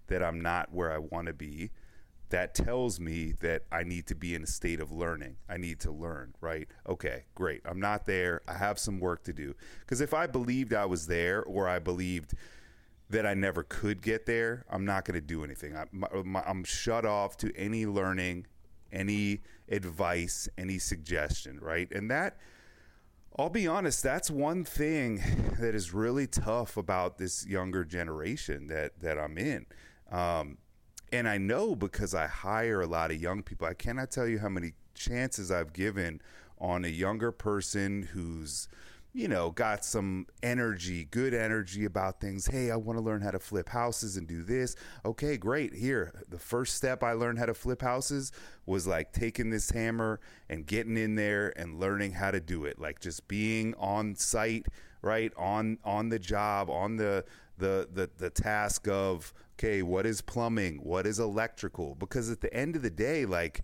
that 0.08 0.24
I'm 0.24 0.40
not 0.40 0.72
where 0.72 0.94
I 0.94 1.00
want 1.00 1.28
to 1.28 1.34
be, 1.34 1.72
that 2.30 2.56
tells 2.56 3.02
me 3.02 3.34
that 3.42 3.64
I 3.74 3.84
need 3.84 4.08
to 4.08 4.16
be 4.16 4.34
in 4.34 4.44
a 4.44 4.48
state 4.48 4.80
of 4.80 4.94
learning. 4.94 5.36
I 5.50 5.58
need 5.58 5.82
to 5.82 5.92
learn, 5.92 6.36
right? 6.40 6.70
Okay, 6.88 7.26
great. 7.36 7.64
I'm 7.66 7.82
not 7.82 8.06
there. 8.06 8.44
I 8.48 8.54
have 8.54 8.80
some 8.80 9.02
work 9.02 9.26
to 9.26 9.34
do. 9.34 9.54
Because 9.82 10.00
if 10.00 10.14
I 10.14 10.26
believed 10.26 10.74
I 10.74 10.86
was 10.86 11.08
there 11.08 11.44
or 11.44 11.68
I 11.68 11.80
believed 11.80 12.34
that 13.10 13.26
I 13.26 13.34
never 13.34 13.64
could 13.64 14.02
get 14.02 14.26
there, 14.26 14.64
I'm 14.70 14.86
not 14.86 15.04
going 15.04 15.20
to 15.20 15.28
do 15.28 15.44
anything. 15.44 15.76
I'm, 15.76 16.38
I'm 16.38 16.64
shut 16.64 17.06
off 17.06 17.36
to 17.40 17.54
any 17.58 17.86
learning, 17.86 18.48
any 18.94 19.42
advice, 19.68 20.48
any 20.58 20.80
suggestion, 20.80 21.60
right? 21.60 21.92
And 21.92 22.10
that, 22.10 22.38
I'll 23.38 23.50
be 23.50 23.68
honest, 23.68 24.02
that's 24.02 24.32
one 24.32 24.64
thing 24.64 25.22
that 25.60 25.76
is 25.76 25.94
really 25.94 26.26
tough 26.26 26.78
about 26.78 27.18
this 27.18 27.46
younger 27.46 27.84
generation 27.84 28.68
that, 28.68 28.98
that 29.02 29.20
I'm 29.20 29.38
in. 29.38 29.66
Um, 30.10 30.58
and 31.12 31.28
I 31.28 31.38
know 31.38 31.76
because 31.76 32.16
I 32.16 32.28
hire 32.28 32.80
a 32.80 32.88
lot 32.88 33.12
of 33.12 33.22
young 33.22 33.44
people. 33.44 33.68
I 33.68 33.74
cannot 33.74 34.10
tell 34.10 34.26
you 34.26 34.40
how 34.40 34.48
many 34.48 34.72
chances 34.94 35.52
I've 35.52 35.74
given 35.74 36.22
on 36.60 36.86
a 36.86 36.90
younger 36.90 37.34
person 37.34 38.04
who's 38.14 38.70
you 39.16 39.30
know, 39.30 39.50
got 39.50 39.86
some 39.86 40.28
energy, 40.44 41.06
good 41.06 41.34
energy 41.34 41.86
about 41.86 42.20
things. 42.20 42.48
Hey, 42.48 42.70
I 42.70 42.76
want 42.76 43.00
to 43.00 43.04
learn 43.04 43.22
how 43.22 43.32
to 43.32 43.40
flip 43.40 43.70
houses 43.70 44.18
and 44.18 44.28
do 44.28 44.44
this. 44.44 44.76
Okay, 45.06 45.38
great. 45.38 45.74
Here, 45.74 46.22
the 46.28 46.38
first 46.38 46.76
step 46.76 47.02
I 47.02 47.14
learned 47.14 47.40
how 47.40 47.46
to 47.46 47.54
flip 47.54 47.82
houses 47.82 48.34
was 48.66 48.86
like 48.86 49.14
taking 49.14 49.52
this 49.52 49.72
hammer 49.72 50.20
and 50.50 50.68
getting 50.68 50.98
in 50.98 51.16
there 51.16 51.54
and 51.56 51.80
learning 51.80 52.12
how 52.12 52.30
to 52.30 52.42
do 52.42 52.66
it. 52.66 52.78
Like 52.78 53.00
just 53.00 53.26
being 53.30 53.74
on 53.76 54.16
site, 54.16 54.66
right? 55.02 55.32
On 55.38 55.78
on 55.86 56.10
the 56.10 56.20
job, 56.20 56.70
on 56.70 56.98
the 56.98 57.24
the 57.58 57.88
the 57.94 58.10
the 58.18 58.30
task 58.30 58.86
of 58.90 59.34
okay, 59.54 59.82
what 59.82 60.06
is 60.06 60.20
plumbing? 60.20 60.80
What 60.84 61.08
is 61.08 61.20
electrical? 61.20 61.96
Because 61.96 62.30
at 62.30 62.42
the 62.42 62.54
end 62.54 62.76
of 62.76 62.82
the 62.82 62.90
day, 62.90 63.26
like 63.26 63.62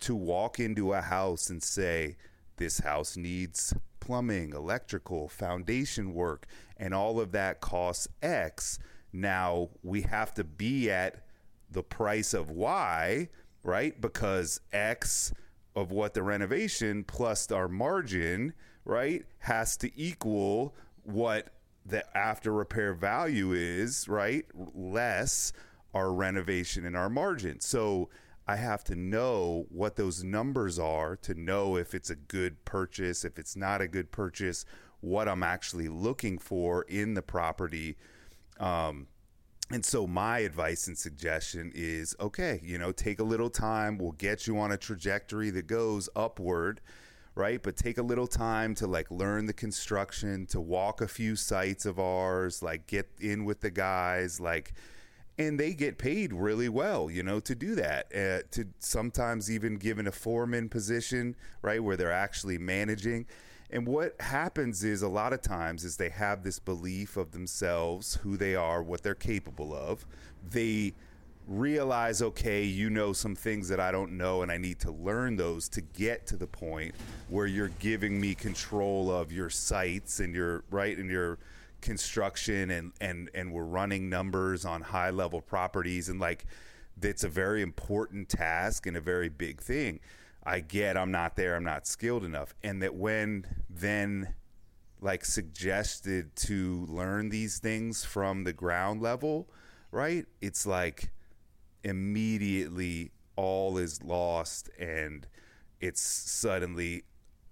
to 0.00 0.14
walk 0.14 0.58
into 0.58 0.94
a 0.94 1.02
house 1.02 1.50
and 1.50 1.62
say, 1.62 2.16
this 2.56 2.78
house 2.78 3.16
needs 3.16 3.74
plumbing, 4.04 4.52
electrical, 4.52 5.28
foundation 5.28 6.12
work, 6.12 6.46
and 6.76 6.92
all 6.92 7.18
of 7.18 7.32
that 7.32 7.60
costs 7.60 8.06
X. 8.22 8.78
Now 9.12 9.70
we 9.82 10.02
have 10.02 10.34
to 10.34 10.44
be 10.44 10.90
at 10.90 11.24
the 11.70 11.82
price 11.82 12.34
of 12.34 12.50
Y, 12.50 13.28
right? 13.62 13.98
Because 13.98 14.60
X 14.72 15.32
of 15.74 15.90
what 15.90 16.12
the 16.12 16.22
renovation 16.22 17.02
plus 17.02 17.50
our 17.50 17.68
margin, 17.68 18.52
right, 18.84 19.24
has 19.38 19.76
to 19.78 19.90
equal 19.98 20.74
what 21.02 21.48
the 21.86 22.04
after 22.16 22.52
repair 22.52 22.92
value 22.92 23.52
is, 23.52 24.06
right? 24.06 24.44
Less 24.74 25.52
our 25.94 26.12
renovation 26.12 26.84
and 26.84 26.96
our 26.96 27.08
margin. 27.08 27.60
So 27.60 28.10
I 28.46 28.56
have 28.56 28.84
to 28.84 28.96
know 28.96 29.66
what 29.70 29.96
those 29.96 30.22
numbers 30.22 30.78
are 30.78 31.16
to 31.16 31.34
know 31.34 31.76
if 31.76 31.94
it's 31.94 32.10
a 32.10 32.16
good 32.16 32.64
purchase, 32.64 33.24
if 33.24 33.38
it's 33.38 33.56
not 33.56 33.80
a 33.80 33.88
good 33.88 34.12
purchase, 34.12 34.64
what 35.00 35.28
I'm 35.28 35.42
actually 35.42 35.88
looking 35.88 36.38
for 36.38 36.82
in 36.82 37.14
the 37.14 37.22
property. 37.22 37.96
Um, 38.60 39.06
and 39.70 39.84
so 39.84 40.06
my 40.06 40.40
advice 40.40 40.86
and 40.86 40.96
suggestion 40.96 41.72
is 41.74 42.14
okay, 42.20 42.60
you 42.62 42.76
know, 42.76 42.92
take 42.92 43.18
a 43.18 43.24
little 43.24 43.48
time. 43.48 43.96
We'll 43.96 44.12
get 44.12 44.46
you 44.46 44.58
on 44.58 44.72
a 44.72 44.76
trajectory 44.76 45.50
that 45.50 45.66
goes 45.66 46.08
upward 46.14 46.80
right? 47.34 47.62
But 47.62 47.76
take 47.76 47.98
a 47.98 48.02
little 48.02 48.26
time 48.26 48.74
to 48.76 48.86
like 48.86 49.10
learn 49.10 49.46
the 49.46 49.52
construction, 49.52 50.46
to 50.46 50.60
walk 50.60 51.00
a 51.00 51.08
few 51.08 51.36
sites 51.36 51.84
of 51.84 51.98
ours, 51.98 52.62
like 52.62 52.86
get 52.86 53.10
in 53.20 53.44
with 53.44 53.60
the 53.60 53.70
guys, 53.70 54.40
like, 54.40 54.72
and 55.38 55.58
they 55.58 55.74
get 55.74 55.98
paid 55.98 56.32
really 56.32 56.68
well, 56.68 57.10
you 57.10 57.22
know, 57.22 57.40
to 57.40 57.54
do 57.54 57.74
that. 57.74 58.06
Uh, 58.14 58.46
to 58.52 58.66
sometimes 58.78 59.50
even 59.50 59.76
given 59.76 60.06
a 60.06 60.12
foreman 60.12 60.68
position, 60.68 61.34
right, 61.62 61.82
where 61.82 61.96
they're 61.96 62.12
actually 62.12 62.58
managing. 62.58 63.26
And 63.70 63.86
what 63.86 64.20
happens 64.20 64.84
is 64.84 65.02
a 65.02 65.08
lot 65.08 65.32
of 65.32 65.42
times 65.42 65.84
is 65.84 65.96
they 65.96 66.10
have 66.10 66.44
this 66.44 66.58
belief 66.58 67.16
of 67.16 67.32
themselves, 67.32 68.16
who 68.22 68.36
they 68.36 68.54
are, 68.54 68.82
what 68.82 69.02
they're 69.02 69.14
capable 69.14 69.74
of. 69.74 70.06
They 70.48 70.94
realize, 71.48 72.22
okay, 72.22 72.62
you 72.62 72.88
know 72.88 73.12
some 73.12 73.34
things 73.34 73.68
that 73.68 73.80
I 73.80 73.90
don't 73.90 74.12
know, 74.12 74.42
and 74.42 74.52
I 74.52 74.58
need 74.58 74.78
to 74.80 74.92
learn 74.92 75.36
those 75.36 75.68
to 75.70 75.80
get 75.80 76.26
to 76.28 76.36
the 76.36 76.46
point 76.46 76.94
where 77.28 77.46
you're 77.46 77.72
giving 77.80 78.20
me 78.20 78.34
control 78.34 79.10
of 79.10 79.32
your 79.32 79.50
sites 79.50 80.20
and 80.20 80.34
your 80.34 80.62
right 80.70 80.96
and 80.96 81.10
your 81.10 81.38
construction 81.84 82.70
and 82.70 82.92
and 83.00 83.30
and 83.34 83.52
we're 83.52 83.62
running 83.62 84.08
numbers 84.08 84.64
on 84.64 84.80
high 84.80 85.10
level 85.10 85.42
properties 85.42 86.08
and 86.08 86.18
like 86.18 86.46
that's 86.96 87.22
a 87.24 87.28
very 87.28 87.60
important 87.60 88.28
task 88.28 88.86
and 88.86 88.96
a 88.96 89.00
very 89.00 89.28
big 89.28 89.60
thing. 89.60 90.00
I 90.44 90.60
get 90.60 90.96
I'm 90.96 91.10
not 91.10 91.36
there, 91.36 91.54
I'm 91.54 91.64
not 91.64 91.86
skilled 91.86 92.24
enough. 92.24 92.54
And 92.62 92.82
that 92.82 92.94
when 92.94 93.46
then 93.68 94.34
like 95.00 95.26
suggested 95.26 96.34
to 96.36 96.86
learn 96.88 97.28
these 97.28 97.58
things 97.58 98.04
from 98.04 98.44
the 98.44 98.54
ground 98.54 99.02
level, 99.02 99.50
right? 99.90 100.24
It's 100.40 100.66
like 100.66 101.10
immediately 101.82 103.10
all 103.36 103.76
is 103.76 104.02
lost 104.02 104.70
and 104.78 105.26
it's 105.80 106.00
suddenly 106.00 107.02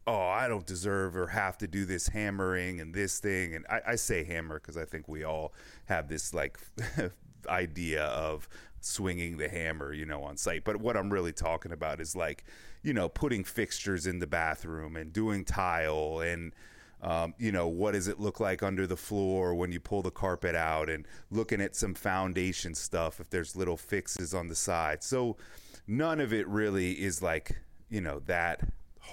oh 0.06 0.26
i 0.26 0.48
don't 0.48 0.66
deserve 0.66 1.16
or 1.16 1.26
have 1.28 1.56
to 1.58 1.66
do 1.66 1.84
this 1.84 2.08
hammering 2.08 2.80
and 2.80 2.94
this 2.94 3.18
thing 3.20 3.54
and 3.54 3.64
i, 3.68 3.80
I 3.88 3.94
say 3.96 4.24
hammer 4.24 4.58
because 4.58 4.76
i 4.76 4.84
think 4.84 5.08
we 5.08 5.24
all 5.24 5.52
have 5.86 6.08
this 6.08 6.34
like 6.34 6.58
idea 7.48 8.04
of 8.04 8.48
swinging 8.80 9.36
the 9.36 9.48
hammer 9.48 9.92
you 9.92 10.06
know 10.06 10.22
on 10.22 10.36
site 10.36 10.64
but 10.64 10.76
what 10.76 10.96
i'm 10.96 11.12
really 11.12 11.32
talking 11.32 11.72
about 11.72 12.00
is 12.00 12.16
like 12.16 12.44
you 12.82 12.92
know 12.92 13.08
putting 13.08 13.44
fixtures 13.44 14.06
in 14.06 14.18
the 14.18 14.26
bathroom 14.26 14.96
and 14.96 15.12
doing 15.12 15.44
tile 15.44 16.20
and 16.20 16.52
um, 17.02 17.34
you 17.36 17.50
know, 17.50 17.66
what 17.66 17.92
does 17.94 18.06
it 18.06 18.20
look 18.20 18.38
like 18.38 18.62
under 18.62 18.86
the 18.86 18.96
floor 18.96 19.54
when 19.54 19.72
you 19.72 19.80
pull 19.80 20.02
the 20.02 20.10
carpet 20.10 20.54
out 20.54 20.88
and 20.88 21.06
looking 21.32 21.60
at 21.60 21.74
some 21.74 21.94
foundation 21.94 22.74
stuff 22.76 23.18
if 23.18 23.28
there's 23.28 23.56
little 23.56 23.76
fixes 23.76 24.32
on 24.32 24.46
the 24.46 24.54
side. 24.54 25.02
So 25.02 25.36
none 25.88 26.20
of 26.20 26.32
it 26.32 26.46
really 26.46 26.92
is 26.92 27.20
like, 27.20 27.56
you 27.90 28.00
know, 28.00 28.20
that 28.26 28.60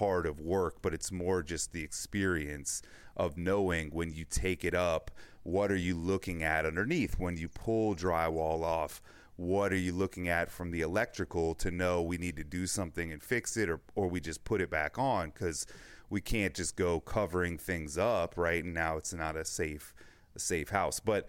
part 0.00 0.24
of 0.24 0.40
work, 0.40 0.76
but 0.80 0.94
it's 0.94 1.12
more 1.12 1.42
just 1.42 1.74
the 1.74 1.82
experience 1.82 2.80
of 3.18 3.36
knowing 3.36 3.90
when 3.90 4.10
you 4.10 4.24
take 4.24 4.64
it 4.64 4.74
up, 4.74 5.10
what 5.42 5.70
are 5.70 5.76
you 5.76 5.94
looking 5.94 6.42
at 6.42 6.64
underneath? 6.64 7.18
When 7.18 7.36
you 7.36 7.50
pull 7.50 7.94
drywall 7.94 8.62
off, 8.62 9.02
what 9.36 9.74
are 9.74 9.76
you 9.76 9.92
looking 9.92 10.26
at 10.26 10.50
from 10.50 10.70
the 10.70 10.80
electrical 10.80 11.54
to 11.56 11.70
know 11.70 12.00
we 12.00 12.16
need 12.16 12.36
to 12.36 12.44
do 12.44 12.66
something 12.66 13.12
and 13.12 13.22
fix 13.22 13.58
it 13.58 13.68
or, 13.68 13.82
or 13.94 14.08
we 14.08 14.20
just 14.20 14.42
put 14.42 14.62
it 14.62 14.70
back 14.70 14.98
on? 14.98 15.28
Because 15.28 15.66
we 16.08 16.22
can't 16.22 16.54
just 16.54 16.76
go 16.76 17.00
covering 17.00 17.58
things 17.58 17.98
up 17.98 18.38
right? 18.38 18.64
And 18.64 18.72
now 18.72 18.96
it's 18.96 19.12
not 19.12 19.36
a 19.36 19.44
safe 19.44 19.92
a 20.34 20.38
safe 20.38 20.70
house. 20.70 20.98
But 20.98 21.28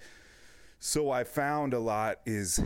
so 0.83 1.11
i 1.11 1.23
found 1.23 1.75
a 1.75 1.79
lot 1.79 2.17
is 2.25 2.59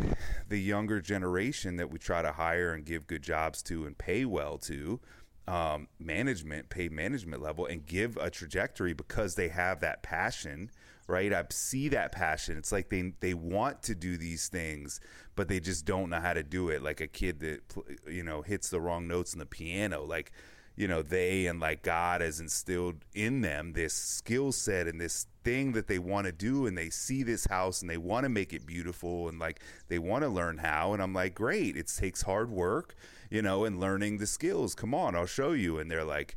the 0.47 0.57
younger 0.57 1.01
generation 1.01 1.75
that 1.75 1.91
we 1.91 1.99
try 1.99 2.21
to 2.21 2.31
hire 2.31 2.71
and 2.73 2.85
give 2.85 3.05
good 3.07 3.21
jobs 3.21 3.61
to 3.61 3.85
and 3.85 3.97
pay 3.97 4.23
well 4.23 4.57
to 4.57 5.01
um, 5.47 5.87
management 5.99 6.69
pay 6.69 6.89
management 6.89 7.41
level 7.41 7.65
and 7.65 7.85
give 7.85 8.17
a 8.17 8.29
trajectory 8.29 8.93
because 8.93 9.35
they 9.35 9.49
have 9.49 9.79
that 9.81 10.01
passion 10.03 10.69
right? 11.07 11.33
I 11.33 11.43
see 11.49 11.89
that 11.89 12.11
passion. 12.11 12.57
It's 12.57 12.71
like 12.71 12.89
they 12.89 13.13
they 13.19 13.33
want 13.33 13.83
to 13.83 13.95
do 13.95 14.17
these 14.17 14.47
things, 14.47 14.99
but 15.35 15.47
they 15.47 15.59
just 15.59 15.85
don't 15.85 16.09
know 16.09 16.19
how 16.19 16.33
to 16.33 16.43
do 16.43 16.69
it. 16.69 16.81
Like 16.81 17.01
a 17.01 17.07
kid 17.07 17.39
that 17.41 17.61
you 18.07 18.23
know 18.23 18.41
hits 18.41 18.69
the 18.69 18.81
wrong 18.81 19.07
notes 19.07 19.33
in 19.33 19.39
the 19.39 19.45
piano. 19.45 20.03
Like 20.03 20.31
you 20.75 20.87
know 20.87 21.01
they 21.01 21.47
and 21.47 21.59
like 21.59 21.83
God 21.83 22.21
has 22.21 22.39
instilled 22.39 23.05
in 23.13 23.41
them 23.41 23.73
this 23.73 23.93
skill 23.93 24.51
set 24.51 24.87
and 24.87 24.99
this 24.99 25.27
thing 25.43 25.73
that 25.73 25.87
they 25.87 25.99
want 25.99 26.25
to 26.25 26.31
do, 26.31 26.65
and 26.65 26.77
they 26.77 26.89
see 26.89 27.23
this 27.23 27.45
house 27.45 27.81
and 27.81 27.89
they 27.89 27.97
want 27.97 28.23
to 28.23 28.29
make 28.29 28.53
it 28.53 28.65
beautiful 28.65 29.29
and 29.29 29.39
like 29.39 29.61
they 29.87 29.99
want 29.99 30.23
to 30.23 30.29
learn 30.29 30.57
how. 30.57 30.93
And 30.93 31.01
I'm 31.01 31.13
like, 31.13 31.35
great. 31.35 31.77
It 31.77 31.87
takes 31.87 32.21
hard 32.23 32.49
work, 32.49 32.95
you 33.29 33.41
know, 33.41 33.65
and 33.65 33.79
learning 33.79 34.17
the 34.17 34.27
skills. 34.27 34.75
Come 34.75 34.93
on, 34.93 35.15
I'll 35.15 35.25
show 35.25 35.51
you. 35.51 35.79
And 35.79 35.89
they're 35.89 36.03
like 36.03 36.35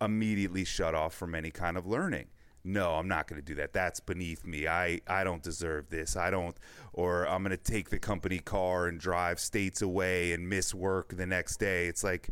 immediately 0.00 0.64
shut 0.64 0.94
off 0.94 1.14
from 1.14 1.34
any 1.34 1.50
kind 1.50 1.76
of 1.76 1.86
learning 1.86 2.26
no, 2.66 2.94
I'm 2.94 3.06
not 3.06 3.28
going 3.28 3.40
to 3.40 3.46
do 3.46 3.54
that. 3.54 3.72
That's 3.72 4.00
beneath 4.00 4.44
me. 4.44 4.66
I, 4.66 5.00
I 5.06 5.22
don't 5.22 5.42
deserve 5.42 5.88
this. 5.88 6.16
I 6.16 6.30
don't, 6.30 6.56
or 6.92 7.26
I'm 7.28 7.44
going 7.44 7.56
to 7.56 7.56
take 7.56 7.90
the 7.90 7.98
company 8.00 8.40
car 8.40 8.88
and 8.88 8.98
drive 8.98 9.38
states 9.38 9.82
away 9.82 10.32
and 10.32 10.48
miss 10.48 10.74
work 10.74 11.16
the 11.16 11.26
next 11.26 11.58
day. 11.58 11.86
It's 11.86 12.02
like, 12.02 12.30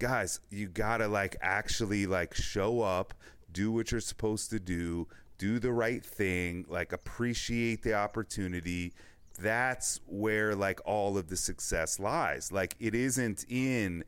guys, 0.00 0.40
you 0.50 0.66
got 0.66 0.96
to 0.96 1.06
like 1.06 1.36
actually 1.40 2.06
like 2.06 2.34
show 2.34 2.80
up, 2.80 3.14
do 3.52 3.70
what 3.70 3.92
you're 3.92 4.00
supposed 4.00 4.50
to 4.50 4.58
do, 4.58 5.06
do 5.38 5.60
the 5.60 5.72
right 5.72 6.04
thing, 6.04 6.64
like 6.68 6.92
appreciate 6.92 7.82
the 7.82 7.94
opportunity. 7.94 8.92
That's 9.38 10.00
where 10.06 10.56
like 10.56 10.80
all 10.84 11.16
of 11.16 11.28
the 11.28 11.36
success 11.36 12.00
lies. 12.00 12.50
Like 12.50 12.74
it 12.80 12.94
isn't 12.94 13.44
in, 13.48 14.04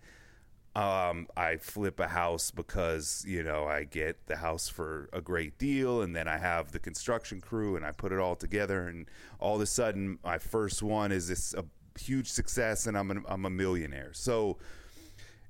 um, 0.74 1.28
I 1.36 1.58
flip 1.58 2.00
a 2.00 2.08
house 2.08 2.50
because 2.50 3.24
you 3.28 3.42
know 3.42 3.66
I 3.66 3.84
get 3.84 4.26
the 4.26 4.36
house 4.36 4.68
for 4.68 5.10
a 5.12 5.20
great 5.20 5.58
deal, 5.58 6.00
and 6.00 6.16
then 6.16 6.26
I 6.26 6.38
have 6.38 6.72
the 6.72 6.78
construction 6.78 7.42
crew, 7.42 7.76
and 7.76 7.84
I 7.84 7.92
put 7.92 8.10
it 8.10 8.18
all 8.18 8.36
together, 8.36 8.88
and 8.88 9.06
all 9.38 9.56
of 9.56 9.60
a 9.60 9.66
sudden, 9.66 10.18
my 10.24 10.38
first 10.38 10.82
one 10.82 11.12
is 11.12 11.28
this 11.28 11.52
a 11.52 11.64
huge 12.00 12.28
success, 12.28 12.86
and 12.86 12.96
I'm 12.96 13.10
an, 13.10 13.24
I'm 13.28 13.44
a 13.44 13.50
millionaire. 13.50 14.12
So 14.14 14.56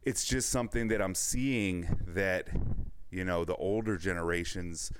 it's 0.02 0.24
just 0.24 0.50
something 0.50 0.88
that 0.88 1.00
I'm 1.00 1.14
seeing 1.14 1.88
that 2.06 2.48
you 3.10 3.24
know 3.24 3.44
the 3.44 3.56
older 3.56 3.96
generations 3.96 4.92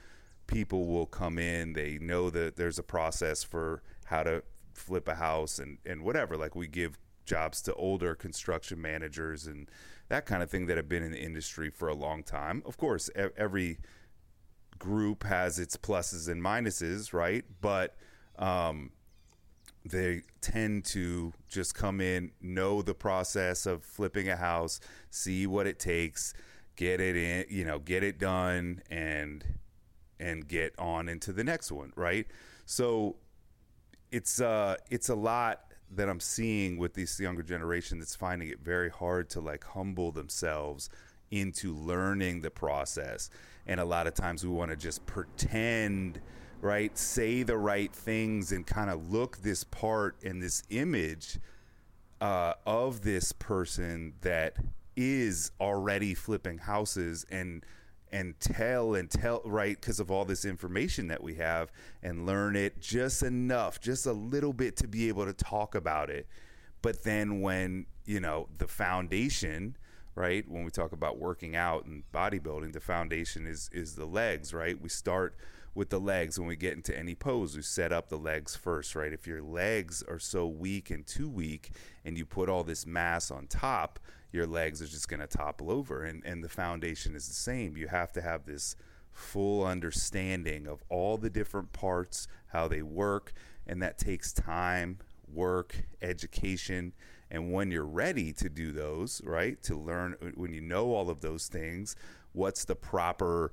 people 0.47 0.87
will 0.87 1.06
come 1.06 1.38
in, 1.38 1.73
they 1.73 1.99
know 1.99 2.30
that 2.30 2.56
there's 2.56 2.78
a 2.78 2.82
process 2.82 3.42
for 3.42 3.82
how 4.04 4.23
to 4.23 4.42
flip 4.75 5.09
a 5.09 5.14
house 5.14 5.59
and 5.59 5.78
and 5.85 6.02
whatever. 6.02 6.37
Like 6.37 6.54
we 6.54 6.66
give 6.66 6.99
jobs 7.25 7.62
to 7.62 7.75
older 7.75 8.14
construction 8.14 8.80
managers 8.80 9.47
and 9.47 9.71
that 10.09 10.26
kind 10.26 10.42
of 10.42 10.50
thing 10.50 10.66
that 10.66 10.76
have 10.76 10.88
been 10.88 11.02
in 11.02 11.12
the 11.12 11.21
industry 11.21 11.71
for 11.71 11.88
a 11.88 11.94
long 11.94 12.23
time. 12.23 12.62
Of 12.66 12.76
course, 12.76 13.09
every 13.37 13.78
group 14.78 15.23
has 15.25 15.59
its 15.59 15.76
pluses 15.76 16.28
and 16.28 16.42
minuses, 16.42 17.12
right? 17.12 17.44
But 17.61 17.96
um, 18.37 18.90
they 19.85 20.23
tend 20.40 20.85
to 20.87 21.33
just 21.49 21.75
come 21.75 22.01
in, 22.01 22.31
know 22.40 22.83
the 22.83 22.95
process 22.95 23.66
of 23.66 23.83
flipping 23.83 24.29
a 24.29 24.37
house, 24.37 24.81
see 25.11 25.47
what 25.47 25.66
it 25.66 25.79
takes, 25.79 26.35
get 26.77 27.01
it 27.01 27.16
in, 27.16 27.45
you 27.49 27.64
know, 27.64 27.79
get 27.79 28.03
it 28.03 28.18
done, 28.18 28.83
and 28.90 29.45
and 30.21 30.47
get 30.47 30.73
on 30.79 31.09
into 31.09 31.33
the 31.33 31.42
next 31.42 31.73
one, 31.73 31.92
right? 31.97 32.27
So 32.64 33.16
it's 34.11 34.40
uh 34.40 34.77
it's 34.90 35.09
a 35.09 35.14
lot 35.14 35.73
that 35.95 36.09
I'm 36.09 36.21
seeing 36.21 36.79
with 36.79 36.95
this 36.95 37.21
younger 37.21 37.42
generation 37.42 37.99
that's 37.99 38.16
finding 38.16 38.49
it 38.49 38.61
very 38.61 38.88
hard 38.88 39.29
to 39.31 39.40
like 39.40 39.64
humble 39.64 40.11
themselves 40.11 40.88
into 41.31 41.75
learning 41.75 42.40
the 42.40 42.51
process. 42.51 43.31
And 43.66 43.81
a 43.81 43.85
lot 43.85 44.07
of 44.07 44.14
times 44.14 44.45
we 44.45 44.51
want 44.51 44.71
to 44.71 44.77
just 44.77 45.05
pretend, 45.07 46.21
right? 46.62 46.96
Say 46.96 47.42
the 47.42 47.59
right 47.59 47.92
things 47.92 48.53
and 48.53 48.66
kind 48.66 48.88
of 48.88 49.12
look 49.12 49.38
this 49.38 49.64
part 49.64 50.16
and 50.25 50.40
this 50.40 50.62
image 50.70 51.38
uh, 52.20 52.55
of 52.64 53.03
this 53.03 53.33
person 53.33 54.14
that 54.22 54.57
is 54.96 55.51
already 55.61 56.14
flipping 56.14 56.59
houses 56.59 57.27
and 57.31 57.66
and 58.12 58.38
tell 58.40 58.94
and 58.94 59.11
tell 59.11 59.40
right 59.46 59.81
because 59.81 59.98
of 59.98 60.11
all 60.11 60.27
this 60.27 60.44
information 60.44 61.09
that 61.09 61.22
we 61.22 61.35
have 61.35 61.72
and 62.03 62.27
learn 62.27 62.55
it 62.55 62.79
just 62.79 63.22
enough 63.22 63.81
just 63.81 64.05
a 64.05 64.12
little 64.12 64.53
bit 64.53 64.77
to 64.77 64.87
be 64.87 65.09
able 65.09 65.25
to 65.25 65.33
talk 65.33 65.75
about 65.75 66.11
it 66.11 66.27
but 66.83 67.05
then 67.05 67.40
when 67.40 67.87
you 68.05 68.20
know 68.20 68.46
the 68.59 68.68
foundation 68.68 69.75
right 70.14 70.46
when 70.46 70.62
we 70.62 70.70
talk 70.70 70.92
about 70.92 71.18
working 71.18 71.57
out 71.57 71.87
and 71.87 72.03
bodybuilding 72.12 72.75
the 72.75 72.81
foundation 72.81 73.46
is 73.46 73.70
is 73.72 73.94
the 73.94 74.05
legs 74.05 74.53
right 74.53 74.79
we 74.83 74.90
start 74.90 75.35
with 75.74 75.90
the 75.90 76.00
legs 76.00 76.38
when 76.38 76.48
we 76.48 76.56
get 76.56 76.74
into 76.74 76.96
any 76.96 77.14
pose 77.14 77.56
we 77.56 77.62
set 77.62 77.92
up 77.92 78.08
the 78.08 78.18
legs 78.18 78.54
first 78.54 78.94
right 78.94 79.12
if 79.12 79.26
your 79.26 79.42
legs 79.42 80.02
are 80.08 80.18
so 80.18 80.46
weak 80.46 80.90
and 80.90 81.06
too 81.06 81.28
weak 81.28 81.70
and 82.04 82.18
you 82.18 82.26
put 82.26 82.48
all 82.48 82.64
this 82.64 82.87
mass 82.87 83.30
on 83.30 83.46
top 83.46 83.98
your 84.32 84.46
legs 84.46 84.80
are 84.80 84.87
just 84.87 85.08
going 85.08 85.20
to 85.20 85.26
topple 85.26 85.70
over. 85.70 86.02
And, 86.02 86.24
and 86.24 86.42
the 86.42 86.48
foundation 86.48 87.14
is 87.14 87.28
the 87.28 87.35
same. 87.35 87.76
You 87.76 87.88
have 87.88 88.12
to 88.12 88.22
have 88.22 88.46
this 88.46 88.74
full 89.12 89.64
understanding 89.64 90.66
of 90.66 90.82
all 90.88 91.18
the 91.18 91.30
different 91.30 91.72
parts, 91.72 92.26
how 92.48 92.66
they 92.66 92.82
work, 92.82 93.32
and 93.66 93.82
that 93.82 93.98
takes 93.98 94.32
time, 94.32 94.98
work, 95.32 95.85
education. 96.00 96.94
And 97.30 97.52
when 97.52 97.70
you're 97.70 97.85
ready 97.85 98.32
to 98.35 98.48
do 98.48 98.72
those, 98.72 99.20
right, 99.22 99.62
to 99.64 99.76
learn, 99.76 100.16
when 100.35 100.52
you 100.54 100.62
know 100.62 100.94
all 100.94 101.11
of 101.11 101.20
those 101.20 101.46
things, 101.46 101.94
what's 102.32 102.64
the 102.64 102.74
proper 102.74 103.52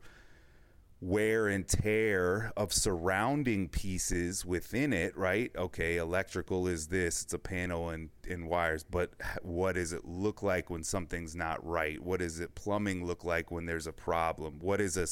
wear 1.01 1.47
and 1.47 1.65
tear 1.65 2.51
of 2.57 2.73
surrounding 2.73 3.69
pieces 3.69 4.45
within 4.45 4.91
it, 4.91 5.15
right? 5.17 5.49
Okay, 5.55 5.95
electrical 5.97 6.67
is 6.67 6.87
this, 6.87 7.23
it's 7.23 7.33
a 7.33 7.39
panel 7.39 7.89
and, 7.89 8.09
and 8.29 8.49
wires, 8.49 8.83
but 8.83 9.11
what 9.41 9.75
does 9.75 9.93
it 9.93 10.03
look 10.03 10.43
like 10.43 10.69
when 10.69 10.83
something's 10.83 11.35
not 11.35 11.65
right? 11.65 12.01
What 12.01 12.19
does 12.19 12.41
it 12.41 12.53
plumbing 12.53 13.05
look 13.05 13.23
like 13.23 13.49
when 13.49 13.65
there's 13.65 13.87
a 13.87 13.93
problem? 13.93 14.59
What 14.59 14.81
is 14.81 14.97
a 14.97 15.07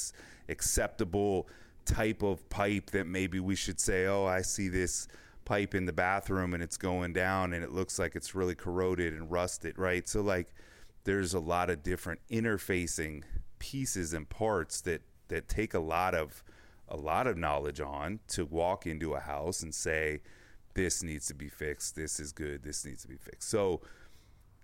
acceptable 0.52 1.47
type 1.86 2.21
of 2.21 2.47
pipe 2.50 2.91
that 2.91 3.08
maybe 3.08 3.39
we 3.39 3.56
should 3.56 3.80
say, 3.80 4.08
oh, 4.08 4.26
I 4.26 4.41
see 4.41 4.67
this 4.67 5.08
pipe 5.45 5.73
in 5.73 5.86
the 5.86 5.93
bathroom 5.93 6.54
and 6.54 6.62
it's 6.62 6.76
going 6.76 7.13
down 7.13 7.54
and 7.54 7.63
it 7.63 7.71
looks 7.71 7.97
like 7.97 8.15
it's 8.15 8.36
really 8.36 8.56
corroded 8.56 9.13
and 9.13 9.32
rusted, 9.32 9.80
right? 9.80 10.08
So 10.10 10.21
like 10.21 10.54
there's 11.06 11.34
a 11.34 11.39
lot 11.39 11.69
of 11.69 11.84
different 11.84 12.19
interfacing 12.30 13.23
pieces 13.58 14.13
and 14.13 14.28
parts 14.28 14.82
that 14.82 15.02
that 15.30 15.48
take 15.48 15.74
a 15.74 15.80
lot 15.80 16.13
of 16.16 16.44
a 16.90 16.98
lot 16.98 17.28
of 17.28 17.38
knowledge 17.38 17.82
on 17.82 18.20
to 18.30 18.46
walk 18.46 18.88
into 18.88 19.13
a 19.13 19.20
house 19.20 19.62
and 19.62 19.76
say 19.76 20.22
this 20.74 21.04
needs 21.04 21.28
to 21.28 21.34
be 21.34 21.50
fixed. 21.50 21.96
This 21.96 22.20
is 22.20 22.32
good. 22.32 22.63
This 22.63 22.86
needs 22.86 23.02
to 23.02 23.08
be 23.10 23.18
fixed. 23.18 23.50
So 23.50 23.82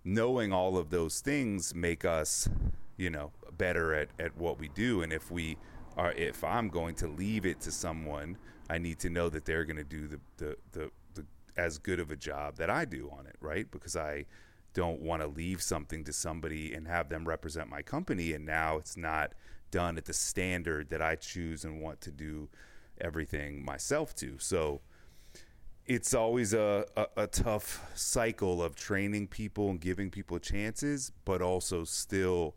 knowing 0.06 0.54
all 0.54 0.78
of 0.78 0.90
those 0.90 1.20
things 1.20 1.74
make 1.76 2.06
us 2.06 2.48
you 2.98 3.10
know 3.10 3.32
better 3.58 3.94
at, 3.94 4.10
at 4.20 4.38
what 4.38 4.60
we 4.60 4.70
do. 4.70 5.02
And 5.02 5.12
if 5.12 5.32
we 5.32 5.58
are 5.98 6.12
if 6.14 6.44
i'm 6.44 6.70
going 6.70 6.96
to 6.96 7.08
leave 7.08 7.46
it 7.46 7.60
to 7.62 7.72
someone 7.72 8.38
i 8.70 8.78
need 8.78 9.00
to 9.00 9.10
know 9.10 9.30
that 9.30 9.46
they're 9.46 9.66
going 9.66 9.78
to 9.78 9.84
do 9.84 10.08
the, 10.08 10.20
the 10.38 10.58
the, 10.72 10.92
the 11.14 11.26
as 11.58 11.78
good 11.78 12.00
of 12.00 12.12
a 12.12 12.16
job 12.16 12.56
that 12.58 12.70
i 12.70 12.86
do 12.86 13.10
on 13.18 13.26
it 13.26 13.36
right? 13.40 13.70
Because 13.72 13.96
i 13.96 14.26
don't 14.74 15.02
want 15.02 15.22
to 15.22 15.28
leave 15.28 15.62
something 15.62 16.04
to 16.04 16.12
somebody 16.12 16.74
and 16.74 16.88
have 16.88 17.10
them 17.10 17.28
represent 17.28 17.70
my 17.70 17.82
company 17.82 18.34
and 18.34 18.46
now 18.46 18.78
it's 18.78 18.98
not 18.98 19.34
done 19.74 19.98
at 19.98 20.06
the 20.06 20.14
standard 20.14 20.92
that 20.92 21.02
I 21.02 21.16
choose 21.16 21.66
and 21.66 21.82
want 21.82 22.00
to 22.02 22.12
do 22.12 22.48
everything 23.02 23.66
myself 23.66 24.14
to. 24.18 24.38
So 24.38 24.82
it's 25.88 26.14
always 26.14 26.54
a, 26.54 26.86
a, 26.96 27.08
a, 27.18 27.28
tough 27.28 27.84
cycle 27.96 28.62
of 28.62 28.76
training 28.76 29.28
people 29.28 29.72
and 29.72 29.82
giving 29.82 30.12
people 30.12 30.38
chances, 30.38 31.12
but 31.26 31.42
also 31.42 31.86
still 31.86 32.56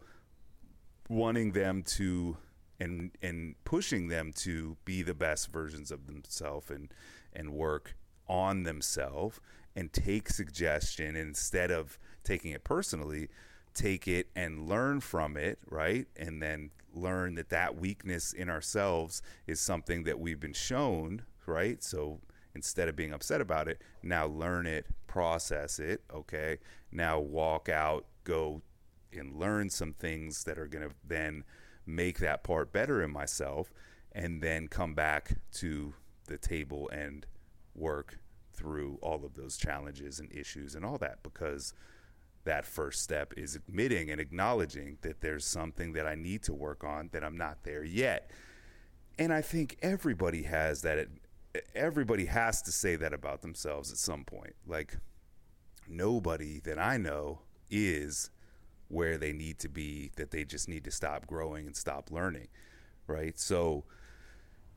wanting 1.09 1.52
them 1.52 1.83
to 1.83 2.37
and 2.79 3.12
and 3.22 3.55
pushing 3.64 4.09
them 4.09 4.31
to 4.35 4.76
be 4.85 5.02
the 5.02 5.14
best 5.14 5.50
versions 5.50 5.90
of 5.90 6.07
themselves 6.07 6.70
and 6.70 6.92
and 7.33 7.50
work 7.50 7.96
on 8.29 8.64
themselves 8.64 9.40
and 9.74 9.90
take 9.92 10.29
suggestion 10.29 11.16
instead 11.16 11.70
of 11.70 11.98
taking 12.24 12.50
it 12.50 12.62
personally 12.62 13.29
take 13.77 14.09
it 14.09 14.29
and 14.35 14.69
learn 14.69 15.01
from 15.01 15.37
it, 15.37 15.59
right? 15.71 16.07
And 16.17 16.43
then 16.43 16.71
learn 16.93 17.35
that 17.35 17.51
that 17.51 17.77
weakness 17.77 18.33
in 18.33 18.49
ourselves 18.49 19.23
is 19.47 19.61
something 19.61 20.05
that 20.05 20.19
we've 20.19 20.41
been 20.41 20.53
shown, 20.53 21.23
right? 21.47 21.83
So 21.85 22.21
instead 22.55 22.89
of 22.89 22.97
being 22.97 23.12
upset 23.12 23.41
about 23.41 23.69
it, 23.69 23.83
now 24.03 24.27
learn 24.27 24.67
it, 24.67 24.87
process 25.07 25.79
it, 25.79 26.03
okay? 26.12 26.59
Now 26.91 27.21
walk 27.21 27.69
out, 27.69 28.07
go 28.25 28.62
and 29.12 29.39
learn 29.39 29.71
some 29.71 29.93
things 29.93 30.45
that 30.45 30.59
are 30.59 30.67
going 30.67 30.89
to 30.89 30.95
then 31.07 31.45
make 31.87 32.19
that 32.19 32.43
part 32.43 32.73
better 32.73 33.03
in 33.03 33.11
myself 33.11 33.73
and 34.12 34.43
then 34.43 34.67
come 34.67 34.95
back 34.95 35.37
to 35.53 35.95
the 36.27 36.39
table 36.39 36.89
and 36.89 37.27
work 37.75 38.19
through 38.53 38.99
all 39.03 39.25
of 39.25 39.35
those 39.35 39.57
challenges 39.57 40.19
and 40.19 40.33
issues 40.33 40.75
and 40.75 40.85
all 40.85 40.99
that 40.99 41.23
because 41.23 41.75
that 42.47 42.67
first 42.67 43.03
step 43.03 43.35
is 43.37 43.55
admitting 43.55 44.11
and 44.11 44.21
acknowledging 44.21 44.99
that 45.03 45.21
there's 45.21 45.45
something 45.45 45.93
that 45.93 46.07
I 46.07 46.15
need 46.15 46.43
to 46.45 46.55
work 46.55 46.83
on 46.83 47.11
that 47.13 47.23
I'm 47.23 47.37
not 47.37 47.63
there 47.63 47.85
yet. 47.85 48.31
And 49.19 49.33
I 49.33 49.43
think 49.43 49.77
everybody 49.83 50.43
has 50.45 50.83
that 50.83 51.09
everybody 51.75 52.27
has 52.27 52.63
to 52.63 52.73
say 52.73 52.97
that 52.97 53.13
about 53.13 53.43
themselves 53.43 53.91
at 53.93 53.99
some 53.99 54.25
point. 54.25 54.55
Like 54.67 54.97
nobody 55.89 56.61
that 56.61 56.79
I 56.79 56.97
know 56.97 57.41
is 57.71 58.31
where 58.89 59.19
they 59.19 59.33
need 59.33 59.59
to 59.61 59.69
be 59.69 60.11
that 60.17 60.31
they 60.31 60.45
just 60.45 60.69
need 60.69 60.85
to 60.85 60.91
stop 60.91 61.27
growing 61.27 61.67
and 61.67 61.77
stop 61.77 62.11
learning, 62.11 62.49
right? 63.07 63.39
So 63.39 63.85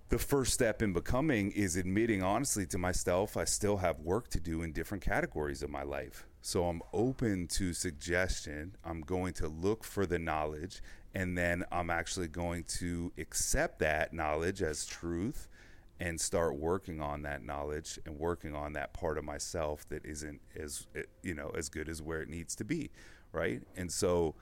the 0.10 0.18
first 0.18 0.54
step 0.54 0.82
in 0.82 0.94
becoming 0.94 1.52
is 1.52 1.76
admitting 1.76 2.24
honestly 2.24 2.66
to 2.68 2.78
myself 2.78 3.38
I 3.38 3.44
still 3.44 3.78
have 3.78 4.00
work 4.00 4.30
to 4.30 4.40
do 4.40 4.64
in 4.64 4.72
different 4.72 5.04
categories 5.04 5.62
of 5.62 5.70
my 5.70 5.84
life. 5.84 6.26
So 6.42 6.66
I'm 6.66 6.82
open 6.94 7.48
to 7.48 7.74
suggestion. 7.74 8.76
I'm 8.84 9.02
going 9.02 9.34
to 9.34 9.48
look 9.48 9.84
for 9.84 10.06
the 10.06 10.20
knowledge 10.20 10.82
and 11.14 11.38
then 11.38 11.66
I'm 11.72 11.90
actually 11.90 12.28
going 12.28 12.64
to 12.80 13.12
accept 13.18 13.80
that 13.80 14.14
knowledge 14.14 14.62
as 14.62 14.86
truth 14.86 15.48
and 16.00 16.20
start 16.20 16.56
working 16.56 17.02
on 17.02 17.24
that 17.24 17.44
knowledge 17.44 18.00
and 18.06 18.18
working 18.18 18.56
on 18.56 18.74
that 18.74 18.94
part 18.94 19.18
of 19.18 19.26
myself 19.26 19.88
that 19.90 20.06
isn't 20.06 20.40
as 20.56 20.88
eh, 20.96 21.02
you 21.24 21.34
know 21.34 21.52
as 21.58 21.68
good 21.68 21.90
as 21.90 22.02
where 22.02 22.22
it 22.22 22.30
needs 22.30 22.56
to 22.56 22.64
be, 22.64 22.90
right? 23.34 23.62
And 23.76 23.92
so 23.92 24.36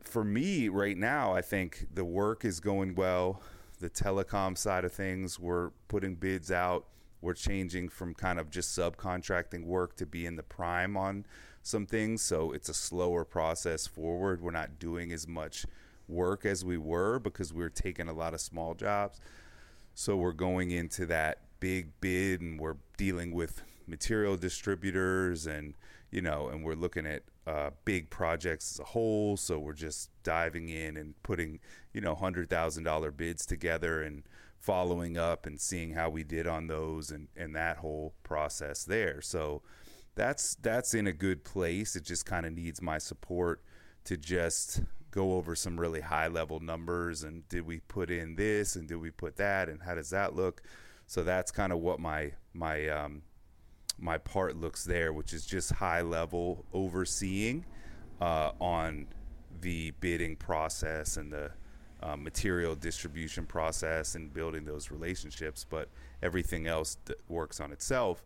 for 0.00 0.24
me 0.24 0.68
right 0.68 0.96
now, 0.96 1.34
I 1.34 1.42
think 1.42 1.88
the 1.92 2.04
work 2.04 2.44
is 2.44 2.58
going 2.60 2.94
well 2.94 3.42
the 3.80 3.90
telecom 3.90 4.56
side 4.56 4.84
of 4.84 4.92
things, 4.92 5.38
we're 5.38 5.70
putting 5.88 6.14
bids 6.14 6.50
out. 6.50 6.86
We're 7.22 7.34
changing 7.34 7.88
from 7.88 8.14
kind 8.14 8.38
of 8.38 8.50
just 8.50 8.76
subcontracting 8.76 9.64
work 9.64 9.96
to 9.96 10.06
being 10.06 10.36
the 10.36 10.42
prime 10.42 10.96
on 10.96 11.24
some 11.62 11.86
things. 11.86 12.20
So 12.20 12.52
it's 12.52 12.68
a 12.68 12.74
slower 12.74 13.24
process 13.24 13.86
forward. 13.86 14.42
We're 14.42 14.50
not 14.50 14.78
doing 14.78 15.12
as 15.12 15.26
much 15.26 15.64
work 16.08 16.44
as 16.44 16.64
we 16.64 16.76
were 16.76 17.18
because 17.18 17.54
we 17.54 17.62
are 17.62 17.70
taking 17.70 18.08
a 18.08 18.12
lot 18.12 18.34
of 18.34 18.40
small 18.40 18.74
jobs. 18.74 19.20
So 19.94 20.16
we're 20.16 20.32
going 20.32 20.72
into 20.72 21.06
that 21.06 21.38
big 21.60 22.00
bid 22.00 22.40
and 22.40 22.58
we're 22.58 22.76
dealing 22.96 23.32
with 23.32 23.62
material 23.86 24.36
distributors 24.36 25.46
and 25.46 25.74
you 26.10 26.20
know 26.20 26.48
and 26.48 26.64
we're 26.64 26.74
looking 26.74 27.06
at 27.06 27.22
uh, 27.46 27.70
big 27.84 28.10
projects 28.10 28.72
as 28.72 28.80
a 28.80 28.84
whole 28.84 29.36
so 29.36 29.58
we're 29.58 29.72
just 29.72 30.10
diving 30.22 30.68
in 30.68 30.96
and 30.96 31.20
putting 31.22 31.58
you 31.92 32.00
know 32.00 32.14
hundred 32.14 32.48
thousand 32.48 32.84
dollar 32.84 33.10
bids 33.10 33.44
together 33.44 34.02
and 34.02 34.22
following 34.62 35.18
up 35.18 35.44
and 35.44 35.60
seeing 35.60 35.92
how 35.92 36.08
we 36.08 36.22
did 36.22 36.46
on 36.46 36.68
those 36.68 37.10
and 37.10 37.28
and 37.36 37.54
that 37.54 37.76
whole 37.78 38.14
process 38.22 38.84
there. 38.84 39.20
So 39.20 39.62
that's 40.14 40.54
that's 40.56 40.94
in 40.94 41.06
a 41.08 41.12
good 41.12 41.44
place. 41.44 41.96
It 41.96 42.04
just 42.04 42.24
kind 42.24 42.46
of 42.46 42.52
needs 42.52 42.80
my 42.80 42.98
support 42.98 43.62
to 44.04 44.16
just 44.16 44.82
go 45.10 45.32
over 45.34 45.54
some 45.54 45.78
really 45.78 46.00
high 46.00 46.28
level 46.28 46.60
numbers 46.60 47.22
and 47.22 47.46
did 47.48 47.66
we 47.66 47.80
put 47.80 48.10
in 48.10 48.34
this 48.36 48.76
and 48.76 48.88
did 48.88 48.96
we 48.96 49.10
put 49.10 49.36
that 49.36 49.68
and 49.68 49.82
how 49.82 49.94
does 49.94 50.10
that 50.10 50.34
look? 50.34 50.62
So 51.06 51.22
that's 51.22 51.50
kind 51.50 51.72
of 51.72 51.80
what 51.80 51.98
my 51.98 52.32
my 52.54 52.88
um, 52.88 53.22
my 53.98 54.16
part 54.18 54.56
looks 54.56 54.84
there, 54.84 55.12
which 55.12 55.32
is 55.32 55.44
just 55.44 55.72
high 55.72 56.02
level 56.02 56.64
overseeing 56.72 57.64
uh, 58.20 58.52
on 58.60 59.08
the 59.60 59.90
bidding 60.00 60.36
process 60.36 61.16
and 61.16 61.32
the 61.32 61.50
uh, 62.02 62.16
material 62.16 62.74
distribution 62.74 63.46
process 63.46 64.14
and 64.14 64.32
building 64.32 64.64
those 64.64 64.90
relationships. 64.90 65.64
But 65.68 65.88
everything 66.22 66.66
else 66.66 66.96
works 67.28 67.60
on 67.60 67.72
itself. 67.72 68.24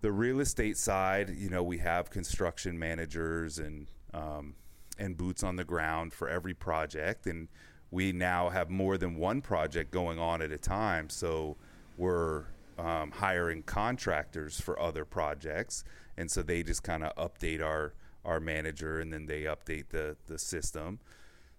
The 0.00 0.12
real 0.12 0.40
estate 0.40 0.76
side, 0.76 1.30
you 1.36 1.48
know, 1.48 1.62
we 1.62 1.78
have 1.78 2.10
construction 2.10 2.78
managers 2.78 3.58
and 3.58 3.86
um, 4.12 4.54
and 4.98 5.16
boots 5.16 5.42
on 5.42 5.56
the 5.56 5.64
ground 5.64 6.12
for 6.12 6.28
every 6.28 6.54
project, 6.54 7.26
and 7.26 7.48
we 7.90 8.12
now 8.12 8.50
have 8.50 8.68
more 8.68 8.98
than 8.98 9.16
one 9.16 9.40
project 9.40 9.90
going 9.90 10.18
on 10.18 10.42
at 10.42 10.52
a 10.52 10.58
time. 10.58 11.08
So 11.08 11.56
we're 11.96 12.44
um, 12.78 13.10
hiring 13.10 13.62
contractors 13.62 14.60
for 14.60 14.78
other 14.78 15.04
projects, 15.04 15.84
and 16.16 16.30
so 16.30 16.42
they 16.42 16.62
just 16.62 16.82
kind 16.82 17.04
of 17.04 17.14
update 17.16 17.62
our 17.62 17.94
our 18.24 18.40
manager, 18.40 19.00
and 19.00 19.12
then 19.12 19.26
they 19.26 19.42
update 19.42 19.90
the 19.90 20.16
the 20.26 20.38
system. 20.38 20.98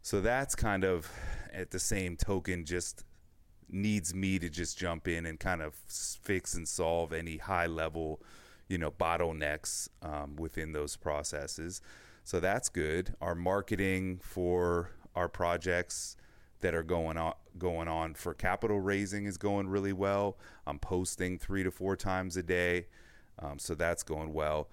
So 0.04 0.20
that's 0.20 0.54
kind 0.54 0.84
of 0.84 1.10
at 1.54 1.72
the 1.72 1.80
same 1.80 2.18
token 2.18 2.66
just 2.66 3.06
needs 3.70 4.14
me 4.14 4.38
to 4.38 4.50
just 4.50 4.78
jump 4.78 5.08
in 5.08 5.26
and 5.26 5.40
kind 5.40 5.62
of 5.62 5.74
fix 5.74 6.54
and 6.56 6.68
solve 6.68 7.14
any 7.14 7.38
high 7.38 7.68
level, 7.68 8.22
you 8.68 8.78
know, 8.78 8.92
bottlenecks 8.92 9.88
um, 10.02 10.36
within 10.36 10.74
those 10.74 10.98
processes. 10.98 11.82
So 12.26 12.42
that's 12.42 12.68
good. 12.68 13.16
Our 13.22 13.34
marketing 13.34 14.20
for 14.22 14.92
our 15.16 15.30
projects 15.30 16.18
that 16.60 16.76
are 16.76 16.84
going 16.84 17.18
on 17.18 17.34
going 17.58 17.88
on 17.88 18.14
for 18.16 18.34
capital 18.34 18.82
raising 18.82 19.26
is 19.26 19.38
going 19.38 19.70
really 19.70 19.94
well. 19.94 20.38
I'm 20.68 20.80
posting 20.80 21.40
three 21.40 21.64
to 21.64 21.72
four 21.72 21.96
times 21.96 22.36
a 22.36 22.44
day, 22.44 22.88
um, 23.40 23.58
so 23.58 23.74
that's 23.74 24.04
going 24.04 24.34
well. 24.34 24.68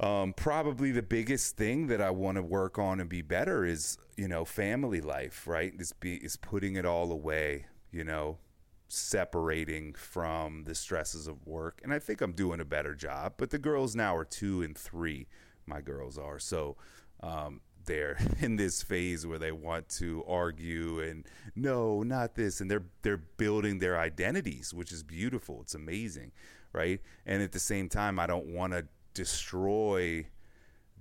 Um, 0.00 0.32
probably 0.32 0.92
the 0.92 1.02
biggest 1.02 1.56
thing 1.56 1.88
that 1.88 2.00
I 2.00 2.10
want 2.10 2.36
to 2.36 2.42
work 2.42 2.78
on 2.78 3.00
and 3.00 3.08
be 3.08 3.22
better 3.22 3.64
is 3.64 3.98
you 4.16 4.28
know 4.28 4.44
family 4.44 5.00
life, 5.00 5.46
right? 5.46 5.72
Is 5.78 5.92
be 5.92 6.16
is 6.16 6.36
putting 6.36 6.76
it 6.76 6.86
all 6.86 7.10
away, 7.10 7.66
you 7.90 8.04
know, 8.04 8.38
separating 8.86 9.94
from 9.94 10.64
the 10.64 10.74
stresses 10.74 11.26
of 11.26 11.46
work, 11.46 11.80
and 11.82 11.92
I 11.92 11.98
think 11.98 12.20
I'm 12.20 12.32
doing 12.32 12.60
a 12.60 12.64
better 12.64 12.94
job. 12.94 13.34
But 13.38 13.50
the 13.50 13.58
girls 13.58 13.96
now 13.96 14.14
are 14.14 14.24
two 14.24 14.62
and 14.62 14.76
three. 14.76 15.26
My 15.66 15.80
girls 15.80 16.16
are 16.16 16.38
so. 16.38 16.76
Um, 17.20 17.60
they're 17.86 18.18
in 18.40 18.54
this 18.54 18.82
phase 18.82 19.26
where 19.26 19.40
they 19.40 19.50
want 19.50 19.88
to 19.88 20.22
argue 20.28 21.00
and 21.00 21.26
no, 21.56 22.04
not 22.04 22.36
this, 22.36 22.60
and 22.60 22.70
they're 22.70 22.84
they're 23.02 23.16
building 23.16 23.80
their 23.80 23.98
identities, 23.98 24.72
which 24.72 24.92
is 24.92 25.02
beautiful. 25.02 25.60
It's 25.62 25.74
amazing, 25.74 26.30
right? 26.72 27.00
And 27.26 27.42
at 27.42 27.50
the 27.50 27.58
same 27.58 27.88
time, 27.88 28.20
I 28.20 28.28
don't 28.28 28.46
want 28.46 28.74
to 28.74 28.86
destroy 29.14 30.26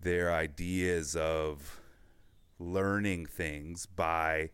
their 0.02 0.32
ideas 0.34 1.16
of 1.16 1.80
learning 2.60 3.26
things 3.26 3.86
by 3.86 4.50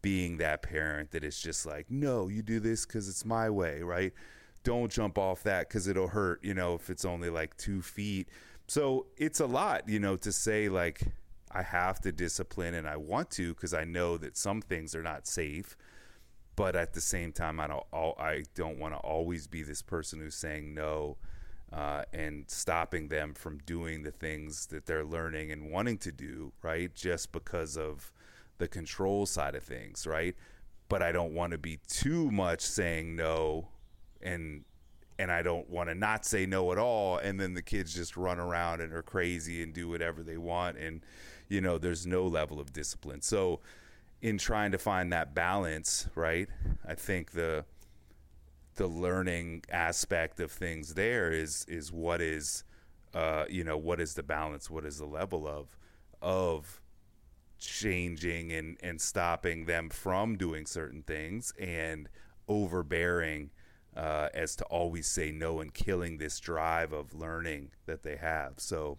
being 0.00 0.38
that 0.38 0.62
parent 0.62 1.10
that 1.10 1.24
is 1.24 1.40
just 1.40 1.66
like, 1.66 1.90
no, 1.90 2.28
you 2.28 2.42
do 2.42 2.60
this 2.60 2.86
because 2.86 3.08
it's 3.08 3.24
my 3.24 3.50
way, 3.50 3.82
right? 3.82 4.12
Don't 4.64 4.90
jump 4.90 5.18
off 5.18 5.42
that 5.42 5.68
because 5.68 5.88
it'll 5.88 6.08
hurt, 6.08 6.42
you 6.44 6.54
know, 6.54 6.74
if 6.74 6.90
it's 6.90 7.04
only 7.04 7.30
like 7.30 7.56
two 7.56 7.82
feet. 7.82 8.28
So 8.66 9.06
it's 9.16 9.40
a 9.40 9.46
lot, 9.46 9.88
you 9.88 9.98
know, 9.98 10.16
to 10.16 10.32
say 10.32 10.68
like, 10.68 11.02
I 11.50 11.62
have 11.62 12.00
to 12.00 12.12
discipline 12.12 12.74
and 12.74 12.86
I 12.88 12.96
want 12.96 13.30
to 13.32 13.54
because 13.54 13.72
I 13.72 13.84
know 13.84 14.18
that 14.18 14.36
some 14.36 14.60
things 14.60 14.94
are 14.94 15.02
not 15.02 15.26
safe. 15.26 15.76
But 16.56 16.74
at 16.74 16.92
the 16.92 17.00
same 17.00 17.30
time, 17.30 17.60
I 17.60 17.68
don't. 17.68 17.86
I 17.92 18.42
don't 18.56 18.80
want 18.80 18.92
to 18.92 18.98
always 18.98 19.46
be 19.46 19.62
this 19.62 19.80
person 19.80 20.18
who's 20.18 20.34
saying 20.34 20.74
no 20.74 21.16
uh, 21.72 22.02
and 22.12 22.44
stopping 22.48 23.08
them 23.08 23.34
from 23.34 23.58
doing 23.58 24.02
the 24.02 24.10
things 24.10 24.66
that 24.66 24.86
they're 24.86 25.04
learning 25.04 25.52
and 25.52 25.70
wanting 25.70 25.98
to 25.98 26.12
do. 26.12 26.52
Right, 26.62 26.94
just 26.94 27.32
because 27.32 27.76
of 27.76 28.12
the 28.58 28.68
control 28.68 29.26
side 29.26 29.54
of 29.54 29.62
things. 29.62 30.06
Right, 30.06 30.34
but 30.88 31.02
I 31.02 31.12
don't 31.12 31.34
want 31.34 31.52
to 31.52 31.58
be 31.58 31.78
too 31.88 32.30
much 32.30 32.60
saying 32.60 33.16
no 33.16 33.68
and 34.20 34.64
and 35.20 35.32
I 35.32 35.42
don't 35.42 35.68
want 35.68 35.88
to 35.88 35.96
not 35.96 36.24
say 36.24 36.46
no 36.46 36.70
at 36.70 36.78
all 36.78 37.18
and 37.18 37.40
then 37.40 37.54
the 37.54 37.62
kids 37.62 37.92
just 37.92 38.16
run 38.16 38.38
around 38.38 38.80
and 38.80 38.92
are 38.92 39.02
crazy 39.02 39.62
and 39.64 39.74
do 39.74 39.88
whatever 39.88 40.22
they 40.22 40.36
want 40.36 40.78
and 40.78 41.02
you 41.48 41.60
know, 41.60 41.78
there's 41.78 42.06
no 42.06 42.26
level 42.26 42.60
of 42.60 42.72
discipline. 42.72 43.22
So, 43.22 43.60
in 44.20 44.36
trying 44.36 44.72
to 44.72 44.78
find 44.78 45.12
that 45.12 45.34
balance, 45.34 46.08
right? 46.14 46.48
I 46.86 46.94
think 46.94 47.32
the 47.32 47.64
the 48.78 48.88
learning 48.88 49.64
aspect 49.70 50.40
of 50.40 50.52
things 50.52 50.94
there 50.94 51.32
is 51.32 51.66
is 51.68 51.92
what 51.92 52.22
is 52.22 52.64
uh, 53.14 53.44
you 53.50 53.64
know 53.64 53.78
what 53.78 54.00
is 54.00 54.14
the 54.14 54.24
balance 54.24 54.70
what 54.70 54.86
is 54.86 54.98
the 54.98 55.06
level 55.06 55.48
of 55.48 55.76
of 56.22 56.80
changing 57.58 58.52
and 58.52 58.76
and 58.82 59.00
stopping 59.00 59.66
them 59.66 59.90
from 59.90 60.36
doing 60.36 60.66
certain 60.66 61.02
things 61.02 61.52
and 61.60 62.08
overbearing 62.48 63.50
uh, 63.96 64.28
as 64.34 64.56
to 64.56 64.64
always 64.66 65.08
say 65.08 65.32
no 65.32 65.60
and 65.60 65.74
killing 65.74 66.18
this 66.18 66.40
drive 66.40 66.92
of 66.92 67.14
learning 67.14 67.70
that 67.86 68.02
they 68.04 68.16
have 68.16 68.54
so 68.58 68.98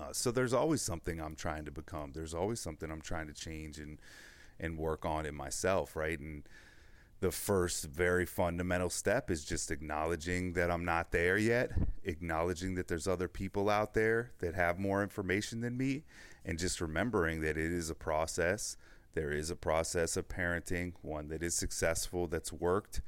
Uh, 0.00 0.12
so 0.12 0.30
there's 0.32 0.54
always 0.54 0.82
something 0.82 1.20
I'm 1.20 1.36
trying 1.36 1.64
to 1.66 1.70
become. 1.72 2.12
There's 2.12 2.34
always 2.34 2.60
something 2.60 2.90
I'm 2.90 3.02
trying 3.02 3.28
to 3.28 3.34
change 3.34 3.78
and 3.78 4.00
and 4.60 4.78
work 4.78 5.04
on 5.04 5.26
in 5.26 5.34
myself, 5.34 5.96
right? 5.96 6.20
And 6.20 6.44
the 7.22 7.30
first 7.30 7.84
very 7.84 8.26
fundamental 8.26 8.90
step 8.90 9.30
is 9.30 9.44
just 9.44 9.70
acknowledging 9.70 10.54
that 10.54 10.72
I'm 10.72 10.84
not 10.84 11.12
there 11.12 11.38
yet, 11.38 11.70
acknowledging 12.02 12.74
that 12.74 12.88
there's 12.88 13.06
other 13.06 13.28
people 13.28 13.70
out 13.70 13.94
there 13.94 14.32
that 14.40 14.56
have 14.56 14.80
more 14.80 15.04
information 15.04 15.60
than 15.60 15.76
me, 15.76 16.02
and 16.44 16.58
just 16.58 16.80
remembering 16.80 17.40
that 17.42 17.56
it 17.56 17.70
is 17.70 17.90
a 17.90 17.94
process. 17.94 18.76
There 19.14 19.30
is 19.30 19.50
a 19.50 19.56
process 19.56 20.16
of 20.16 20.26
parenting, 20.26 20.94
one 21.00 21.28
that 21.28 21.44
is 21.44 21.54
successful, 21.54 22.26
that's 22.26 22.52
worked, 22.52 23.02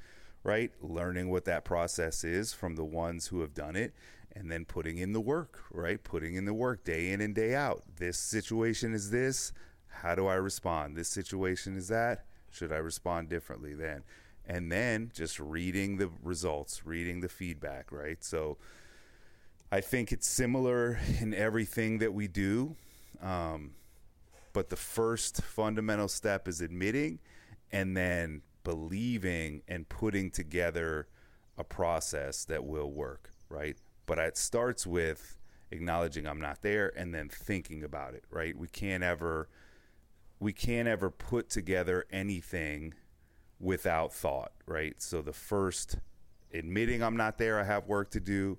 right? 0.44 0.70
Learning 0.80 1.28
what 1.28 1.44
that 1.46 1.64
process 1.64 2.22
is 2.22 2.52
from 2.52 2.76
the 2.76 2.84
ones 2.84 3.26
who 3.26 3.40
have 3.40 3.52
done 3.52 3.74
it, 3.74 3.94
and 4.30 4.48
then 4.48 4.64
putting 4.64 4.98
in 4.98 5.12
the 5.12 5.20
work, 5.20 5.58
right? 5.72 6.04
Putting 6.04 6.36
in 6.36 6.44
the 6.44 6.54
work 6.54 6.84
day 6.84 7.10
in 7.10 7.20
and 7.20 7.34
day 7.34 7.56
out. 7.56 7.82
This 7.96 8.16
situation 8.16 8.94
is 8.94 9.10
this. 9.10 9.52
How 9.88 10.14
do 10.14 10.28
I 10.28 10.34
respond? 10.34 10.94
This 10.94 11.08
situation 11.08 11.76
is 11.76 11.88
that 11.88 12.26
should 12.54 12.72
I 12.72 12.76
respond 12.76 13.28
differently 13.28 13.74
then? 13.74 14.04
And 14.46 14.70
then 14.70 15.10
just 15.14 15.40
reading 15.40 15.96
the 15.96 16.10
results, 16.22 16.86
reading 16.86 17.20
the 17.20 17.28
feedback, 17.28 17.90
right? 17.90 18.22
So 18.22 18.58
I 19.72 19.80
think 19.80 20.12
it's 20.12 20.28
similar 20.28 20.98
in 21.20 21.34
everything 21.34 21.98
that 21.98 22.14
we 22.14 22.28
do. 22.28 22.76
Um, 23.22 23.72
but 24.52 24.68
the 24.68 24.76
first 24.76 25.42
fundamental 25.42 26.08
step 26.08 26.46
is 26.46 26.60
admitting 26.60 27.18
and 27.72 27.96
then 27.96 28.42
believing 28.62 29.62
and 29.66 29.88
putting 29.88 30.30
together 30.30 31.08
a 31.58 31.64
process 31.64 32.44
that 32.44 32.64
will 32.64 32.90
work, 32.90 33.32
right? 33.48 33.76
But 34.06 34.18
it 34.18 34.36
starts 34.36 34.86
with 34.86 35.38
acknowledging 35.70 36.26
I'm 36.26 36.40
not 36.40 36.62
there 36.62 36.92
and 36.96 37.12
then 37.12 37.28
thinking 37.28 37.82
about 37.82 38.14
it, 38.14 38.24
right? 38.30 38.56
We 38.56 38.68
can't 38.68 39.02
ever 39.02 39.48
we 40.44 40.52
can't 40.52 40.86
ever 40.86 41.08
put 41.08 41.48
together 41.48 42.04
anything 42.10 42.92
without 43.58 44.12
thought, 44.12 44.52
right? 44.66 45.00
So 45.00 45.22
the 45.22 45.32
first 45.32 45.96
admitting 46.52 47.02
I'm 47.02 47.16
not 47.16 47.38
there, 47.38 47.58
I 47.58 47.64
have 47.64 47.86
work 47.86 48.10
to 48.10 48.20
do, 48.20 48.58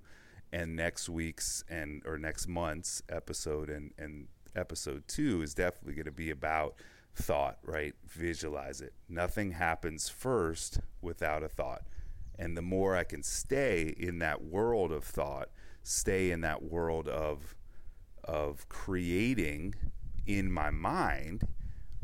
and 0.52 0.76
next 0.76 1.10
week's 1.10 1.64
and 1.70 2.02
or 2.08 2.18
next 2.18 2.48
month's 2.48 3.04
episode 3.08 3.70
and 3.70 3.92
and 4.00 4.28
episode 4.56 5.08
2 5.08 5.44
is 5.44 5.54
definitely 5.54 5.94
going 5.94 6.06
to 6.06 6.12
be 6.12 6.32
about 6.32 6.74
thought, 7.14 7.60
right? 7.64 7.94
Visualize 8.08 8.82
it. 8.82 8.94
Nothing 9.08 9.52
happens 9.52 10.10
first 10.10 10.80
without 11.04 11.44
a 11.44 11.50
thought. 11.50 11.84
And 12.40 12.58
the 12.58 12.64
more 12.64 12.96
I 12.96 13.04
can 13.04 13.22
stay 13.22 13.94
in 13.96 14.18
that 14.20 14.44
world 14.44 14.92
of 14.92 15.04
thought, 15.04 15.50
stay 15.84 16.32
in 16.32 16.42
that 16.42 16.64
world 16.64 17.08
of 17.08 17.56
of 18.24 18.68
creating 18.70 19.76
in 20.26 20.52
my 20.52 20.72
mind 20.72 21.48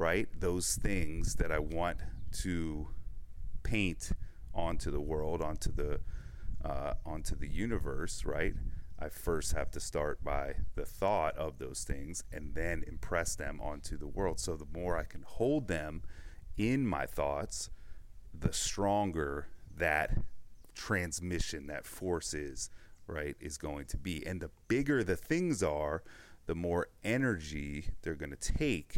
right? 0.01 0.27
Those 0.39 0.75
things 0.77 1.35
that 1.35 1.51
I 1.51 1.59
want 1.59 1.99
to 2.39 2.87
paint 3.61 4.11
onto 4.51 4.89
the 4.89 4.99
world, 4.99 5.43
onto 5.43 5.71
the 5.71 5.99
uh, 6.65 6.93
onto 7.05 7.35
the 7.35 7.47
universe, 7.47 8.25
right? 8.25 8.55
I 8.99 9.09
first 9.09 9.53
have 9.53 9.69
to 9.71 9.79
start 9.79 10.23
by 10.23 10.55
the 10.75 10.85
thought 10.85 11.37
of 11.37 11.59
those 11.59 11.83
things 11.83 12.23
and 12.31 12.55
then 12.55 12.83
impress 12.87 13.35
them 13.35 13.59
onto 13.61 13.95
the 13.95 14.07
world. 14.07 14.39
So 14.39 14.55
the 14.55 14.67
more 14.73 14.97
I 14.97 15.03
can 15.03 15.23
hold 15.23 15.67
them 15.67 16.01
in 16.57 16.85
my 16.85 17.05
thoughts, 17.05 17.69
the 18.33 18.53
stronger 18.53 19.47
that 19.77 20.17
transmission, 20.75 21.67
that 21.67 21.85
force 21.85 22.33
is, 22.33 22.69
right, 23.07 23.35
is 23.39 23.57
going 23.57 23.85
to 23.85 23.97
be. 23.97 24.25
And 24.25 24.41
the 24.41 24.51
bigger 24.67 25.03
the 25.03 25.15
things 25.15 25.63
are, 25.63 26.03
the 26.47 26.55
more 26.55 26.87
energy 27.03 27.85
they're 28.01 28.15
going 28.15 28.35
to 28.35 28.53
take 28.53 28.97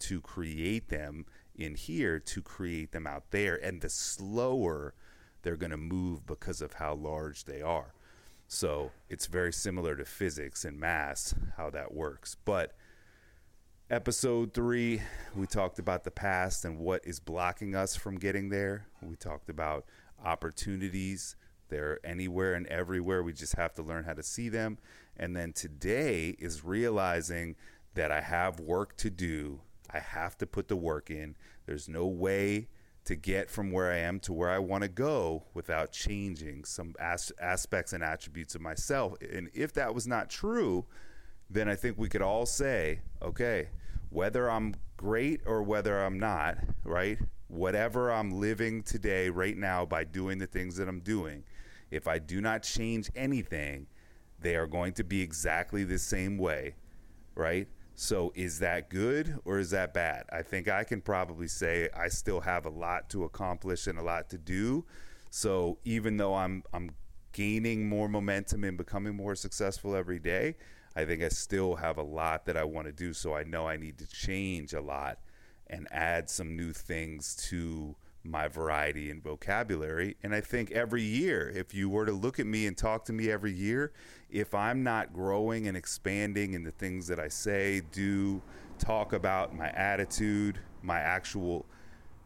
to 0.00 0.20
create 0.20 0.88
them 0.88 1.26
in 1.58 1.74
here 1.74 2.20
to 2.20 2.40
create 2.40 2.92
them 2.92 3.06
out 3.06 3.30
there 3.30 3.56
and 3.56 3.80
the 3.80 3.88
slower 3.88 4.94
they're 5.42 5.56
going 5.56 5.70
to 5.70 5.76
move 5.76 6.26
because 6.26 6.62
of 6.62 6.74
how 6.74 6.94
large 6.94 7.44
they 7.44 7.60
are. 7.60 7.92
So 8.46 8.92
it's 9.08 9.26
very 9.26 9.52
similar 9.52 9.96
to 9.96 10.04
physics 10.04 10.64
and 10.64 10.78
mass 10.78 11.34
how 11.56 11.70
that 11.70 11.92
works. 11.92 12.36
But 12.44 12.74
episode 13.90 14.54
3 14.54 15.02
we 15.34 15.46
talked 15.46 15.78
about 15.78 16.04
the 16.04 16.10
past 16.10 16.64
and 16.64 16.78
what 16.78 17.04
is 17.04 17.20
blocking 17.20 17.74
us 17.74 17.96
from 17.96 18.18
getting 18.18 18.48
there. 18.48 18.86
We 19.02 19.16
talked 19.16 19.50
about 19.50 19.84
opportunities. 20.24 21.36
They're 21.68 21.98
anywhere 22.04 22.54
and 22.54 22.66
everywhere. 22.68 23.22
We 23.22 23.32
just 23.32 23.56
have 23.56 23.74
to 23.74 23.82
learn 23.82 24.04
how 24.04 24.14
to 24.14 24.22
see 24.22 24.48
them. 24.48 24.78
And 25.16 25.36
then 25.36 25.52
today 25.52 26.36
is 26.38 26.64
realizing 26.64 27.56
that 27.94 28.10
I 28.10 28.20
have 28.20 28.60
work 28.60 28.96
to 28.98 29.10
do 29.10 29.60
I 29.92 30.00
have 30.00 30.36
to 30.38 30.46
put 30.46 30.68
the 30.68 30.76
work 30.76 31.10
in. 31.10 31.36
There's 31.66 31.88
no 31.88 32.06
way 32.06 32.68
to 33.04 33.16
get 33.16 33.50
from 33.50 33.70
where 33.70 33.90
I 33.90 33.98
am 33.98 34.20
to 34.20 34.34
where 34.34 34.50
I 34.50 34.58
want 34.58 34.82
to 34.82 34.88
go 34.88 35.44
without 35.54 35.92
changing 35.92 36.64
some 36.64 36.94
as- 37.00 37.32
aspects 37.40 37.94
and 37.94 38.02
attributes 38.02 38.54
of 38.54 38.60
myself. 38.60 39.14
And 39.22 39.48
if 39.54 39.72
that 39.74 39.94
was 39.94 40.06
not 40.06 40.28
true, 40.28 40.84
then 41.48 41.68
I 41.68 41.74
think 41.74 41.96
we 41.96 42.10
could 42.10 42.20
all 42.20 42.44
say, 42.44 43.00
okay, 43.22 43.68
whether 44.10 44.50
I'm 44.50 44.74
great 44.98 45.40
or 45.46 45.62
whether 45.62 46.04
I'm 46.04 46.18
not, 46.18 46.58
right? 46.84 47.18
Whatever 47.46 48.12
I'm 48.12 48.30
living 48.30 48.82
today, 48.82 49.30
right 49.30 49.56
now, 49.56 49.86
by 49.86 50.04
doing 50.04 50.36
the 50.36 50.46
things 50.46 50.76
that 50.76 50.88
I'm 50.88 51.00
doing, 51.00 51.44
if 51.90 52.06
I 52.06 52.18
do 52.18 52.42
not 52.42 52.62
change 52.62 53.10
anything, 53.16 53.86
they 54.40 54.56
are 54.56 54.66
going 54.66 54.92
to 54.94 55.04
be 55.04 55.22
exactly 55.22 55.84
the 55.84 55.98
same 55.98 56.36
way, 56.36 56.74
right? 57.34 57.68
So 58.00 58.32
is 58.36 58.60
that 58.60 58.90
good 58.90 59.40
or 59.44 59.58
is 59.58 59.70
that 59.70 59.92
bad? 59.92 60.26
I 60.30 60.42
think 60.42 60.68
I 60.68 60.84
can 60.84 61.00
probably 61.00 61.48
say 61.48 61.88
I 61.96 62.06
still 62.06 62.40
have 62.42 62.64
a 62.64 62.70
lot 62.70 63.10
to 63.10 63.24
accomplish 63.24 63.88
and 63.88 63.98
a 63.98 64.02
lot 64.02 64.30
to 64.30 64.38
do. 64.38 64.84
So 65.30 65.78
even 65.84 66.16
though 66.16 66.36
I'm 66.36 66.62
I'm 66.72 66.90
gaining 67.32 67.88
more 67.88 68.08
momentum 68.08 68.62
and 68.62 68.78
becoming 68.78 69.16
more 69.16 69.34
successful 69.34 69.96
every 69.96 70.20
day, 70.20 70.54
I 70.94 71.06
think 71.06 71.24
I 71.24 71.28
still 71.28 71.74
have 71.74 71.98
a 71.98 72.04
lot 72.04 72.46
that 72.46 72.56
I 72.56 72.62
want 72.62 72.86
to 72.86 72.92
do. 72.92 73.12
So 73.12 73.34
I 73.34 73.42
know 73.42 73.66
I 73.66 73.76
need 73.76 73.98
to 73.98 74.06
change 74.06 74.74
a 74.74 74.80
lot 74.80 75.18
and 75.66 75.88
add 75.90 76.30
some 76.30 76.56
new 76.56 76.72
things 76.72 77.34
to 77.48 77.96
my 78.24 78.48
variety 78.48 79.10
and 79.10 79.22
vocabulary. 79.22 80.16
And 80.22 80.34
I 80.34 80.40
think 80.40 80.70
every 80.72 81.02
year, 81.02 81.50
if 81.54 81.74
you 81.74 81.88
were 81.88 82.06
to 82.06 82.12
look 82.12 82.38
at 82.38 82.46
me 82.46 82.66
and 82.66 82.76
talk 82.76 83.04
to 83.06 83.12
me 83.12 83.30
every 83.30 83.52
year, 83.52 83.92
if 84.30 84.54
I'm 84.54 84.82
not 84.82 85.12
growing 85.12 85.66
and 85.66 85.76
expanding 85.76 86.54
in 86.54 86.64
the 86.64 86.70
things 86.70 87.06
that 87.08 87.18
I 87.18 87.28
say, 87.28 87.82
do, 87.92 88.42
talk 88.78 89.12
about, 89.12 89.54
my 89.56 89.70
attitude, 89.70 90.58
my 90.82 90.98
actual 90.98 91.66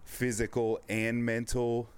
physical 0.05 0.81
and 0.89 1.25
mental, 1.25 1.89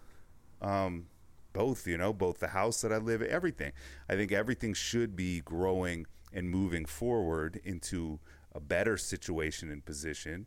um, 0.60 1.06
both, 1.52 1.86
you 1.86 1.96
know, 1.96 2.12
both 2.12 2.40
the 2.40 2.48
house 2.48 2.80
that 2.82 2.92
I 2.92 2.98
live 2.98 3.22
everything. 3.22 3.72
I 4.08 4.16
think 4.16 4.32
everything 4.32 4.74
should 4.74 5.16
be 5.16 5.40
growing 5.40 6.06
and 6.32 6.50
moving 6.50 6.84
forward 6.84 7.60
into 7.64 8.18
a 8.54 8.60
better 8.60 8.96
situation 8.96 9.70
and 9.70 9.84
position 9.84 10.46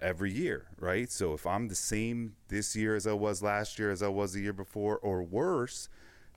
every 0.00 0.32
year, 0.32 0.66
right? 0.78 1.10
So 1.10 1.32
if 1.32 1.46
I'm 1.46 1.68
the 1.68 1.74
same 1.74 2.34
this 2.48 2.76
year 2.76 2.94
as 2.94 3.06
I 3.06 3.12
was 3.12 3.42
last 3.42 3.78
year, 3.78 3.90
as 3.90 4.02
I 4.02 4.08
was 4.08 4.32
the 4.32 4.40
year 4.40 4.52
before, 4.52 4.98
or 4.98 5.22
worse, 5.22 5.88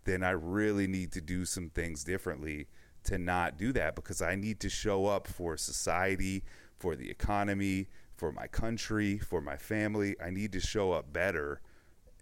then 0.05 0.23
I 0.23 0.31
really 0.31 0.87
need 0.87 1.11
to 1.13 1.21
do 1.21 1.45
some 1.45 1.69
things 1.69 2.03
differently 2.03 2.67
to 3.03 3.17
not 3.17 3.57
do 3.57 3.71
that 3.73 3.95
because 3.95 4.21
I 4.21 4.35
need 4.35 4.59
to 4.61 4.69
show 4.69 5.05
up 5.05 5.27
for 5.27 5.57
society, 5.57 6.43
for 6.77 6.95
the 6.95 7.09
economy, 7.09 7.87
for 8.15 8.31
my 8.31 8.47
country, 8.47 9.17
for 9.17 9.41
my 9.41 9.57
family. 9.57 10.15
I 10.23 10.29
need 10.29 10.51
to 10.53 10.59
show 10.59 10.91
up 10.91 11.11
better 11.11 11.61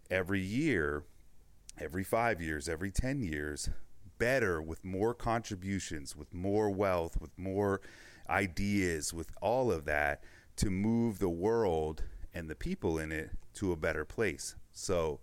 every 0.10 0.41
year, 0.41 1.04
every 1.80 2.04
five 2.04 2.41
years, 2.41 2.67
every 2.67 2.91
10 2.91 3.21
years, 3.21 3.69
better 4.17 4.62
with 4.62 4.84
more 4.84 5.13
contributions, 5.13 6.15
with 6.15 6.34
more 6.34 6.69
wealth, 6.69 7.19
with 7.19 7.38
more 7.38 7.82
ideas, 8.30 9.13
with 9.13 9.32
all 9.41 9.71
of 9.71 9.86
that 9.86 10.23
to 10.60 10.69
move 10.69 11.19
the 11.19 11.30
world 11.30 12.04
and 12.34 12.50
the 12.50 12.56
people 12.56 13.00
in 13.00 13.12
it 13.12 13.32
to 13.54 13.72
a 13.72 13.78
better 13.78 14.04
place. 14.04 14.56
So 14.74 15.22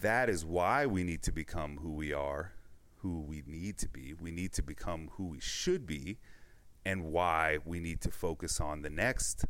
that 0.00 0.28
is 0.28 0.44
why 0.44 0.84
we 0.84 1.02
need 1.02 1.22
to 1.22 1.32
become 1.32 1.78
who 1.78 1.92
we 1.92 2.12
are, 2.12 2.52
who 2.98 3.22
we 3.22 3.42
need 3.46 3.78
to 3.78 3.88
be. 3.88 4.12
We 4.12 4.30
need 4.30 4.52
to 4.52 4.62
become 4.62 5.10
who 5.12 5.28
we 5.28 5.40
should 5.40 5.86
be, 5.86 6.18
and 6.84 7.04
why 7.04 7.58
we 7.64 7.80
need 7.80 8.00
to 8.02 8.10
focus 8.10 8.60
on 8.60 8.82
the 8.82 8.90
next, 8.90 9.44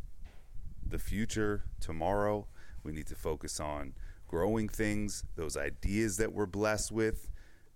the 0.86 0.98
future, 0.98 1.64
tomorrow. 1.80 2.46
We 2.84 2.92
need 2.92 3.06
to 3.08 3.16
focus 3.16 3.58
on 3.58 3.94
growing 4.28 4.68
things, 4.68 5.24
those 5.34 5.56
ideas 5.56 6.18
that 6.18 6.32
we're 6.32 6.46
blessed 6.46 6.92
with 6.92 7.30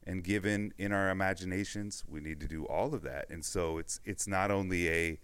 and 0.06 0.22
given 0.22 0.72
in 0.78 0.92
our 0.92 1.10
imaginations. 1.10 2.04
We 2.08 2.20
need 2.20 2.38
to 2.40 2.46
do 2.46 2.64
all 2.66 2.94
of 2.94 3.02
that. 3.02 3.26
And 3.28 3.44
so 3.44 3.78
it's 3.78 4.00
it's 4.04 4.28
not 4.28 4.50
only 4.50 4.88
a 4.88 5.18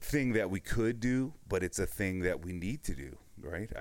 thing 0.00 0.32
that 0.32 0.50
we 0.50 0.60
could 0.60 1.00
do, 1.00 1.34
but 1.48 1.62
it's 1.62 1.78
a 1.78 1.86
thing 1.86 2.20
that 2.20 2.44
we 2.44 2.52
need 2.52 2.82
to 2.84 2.94
do, 2.94 3.16
right? 3.40 3.70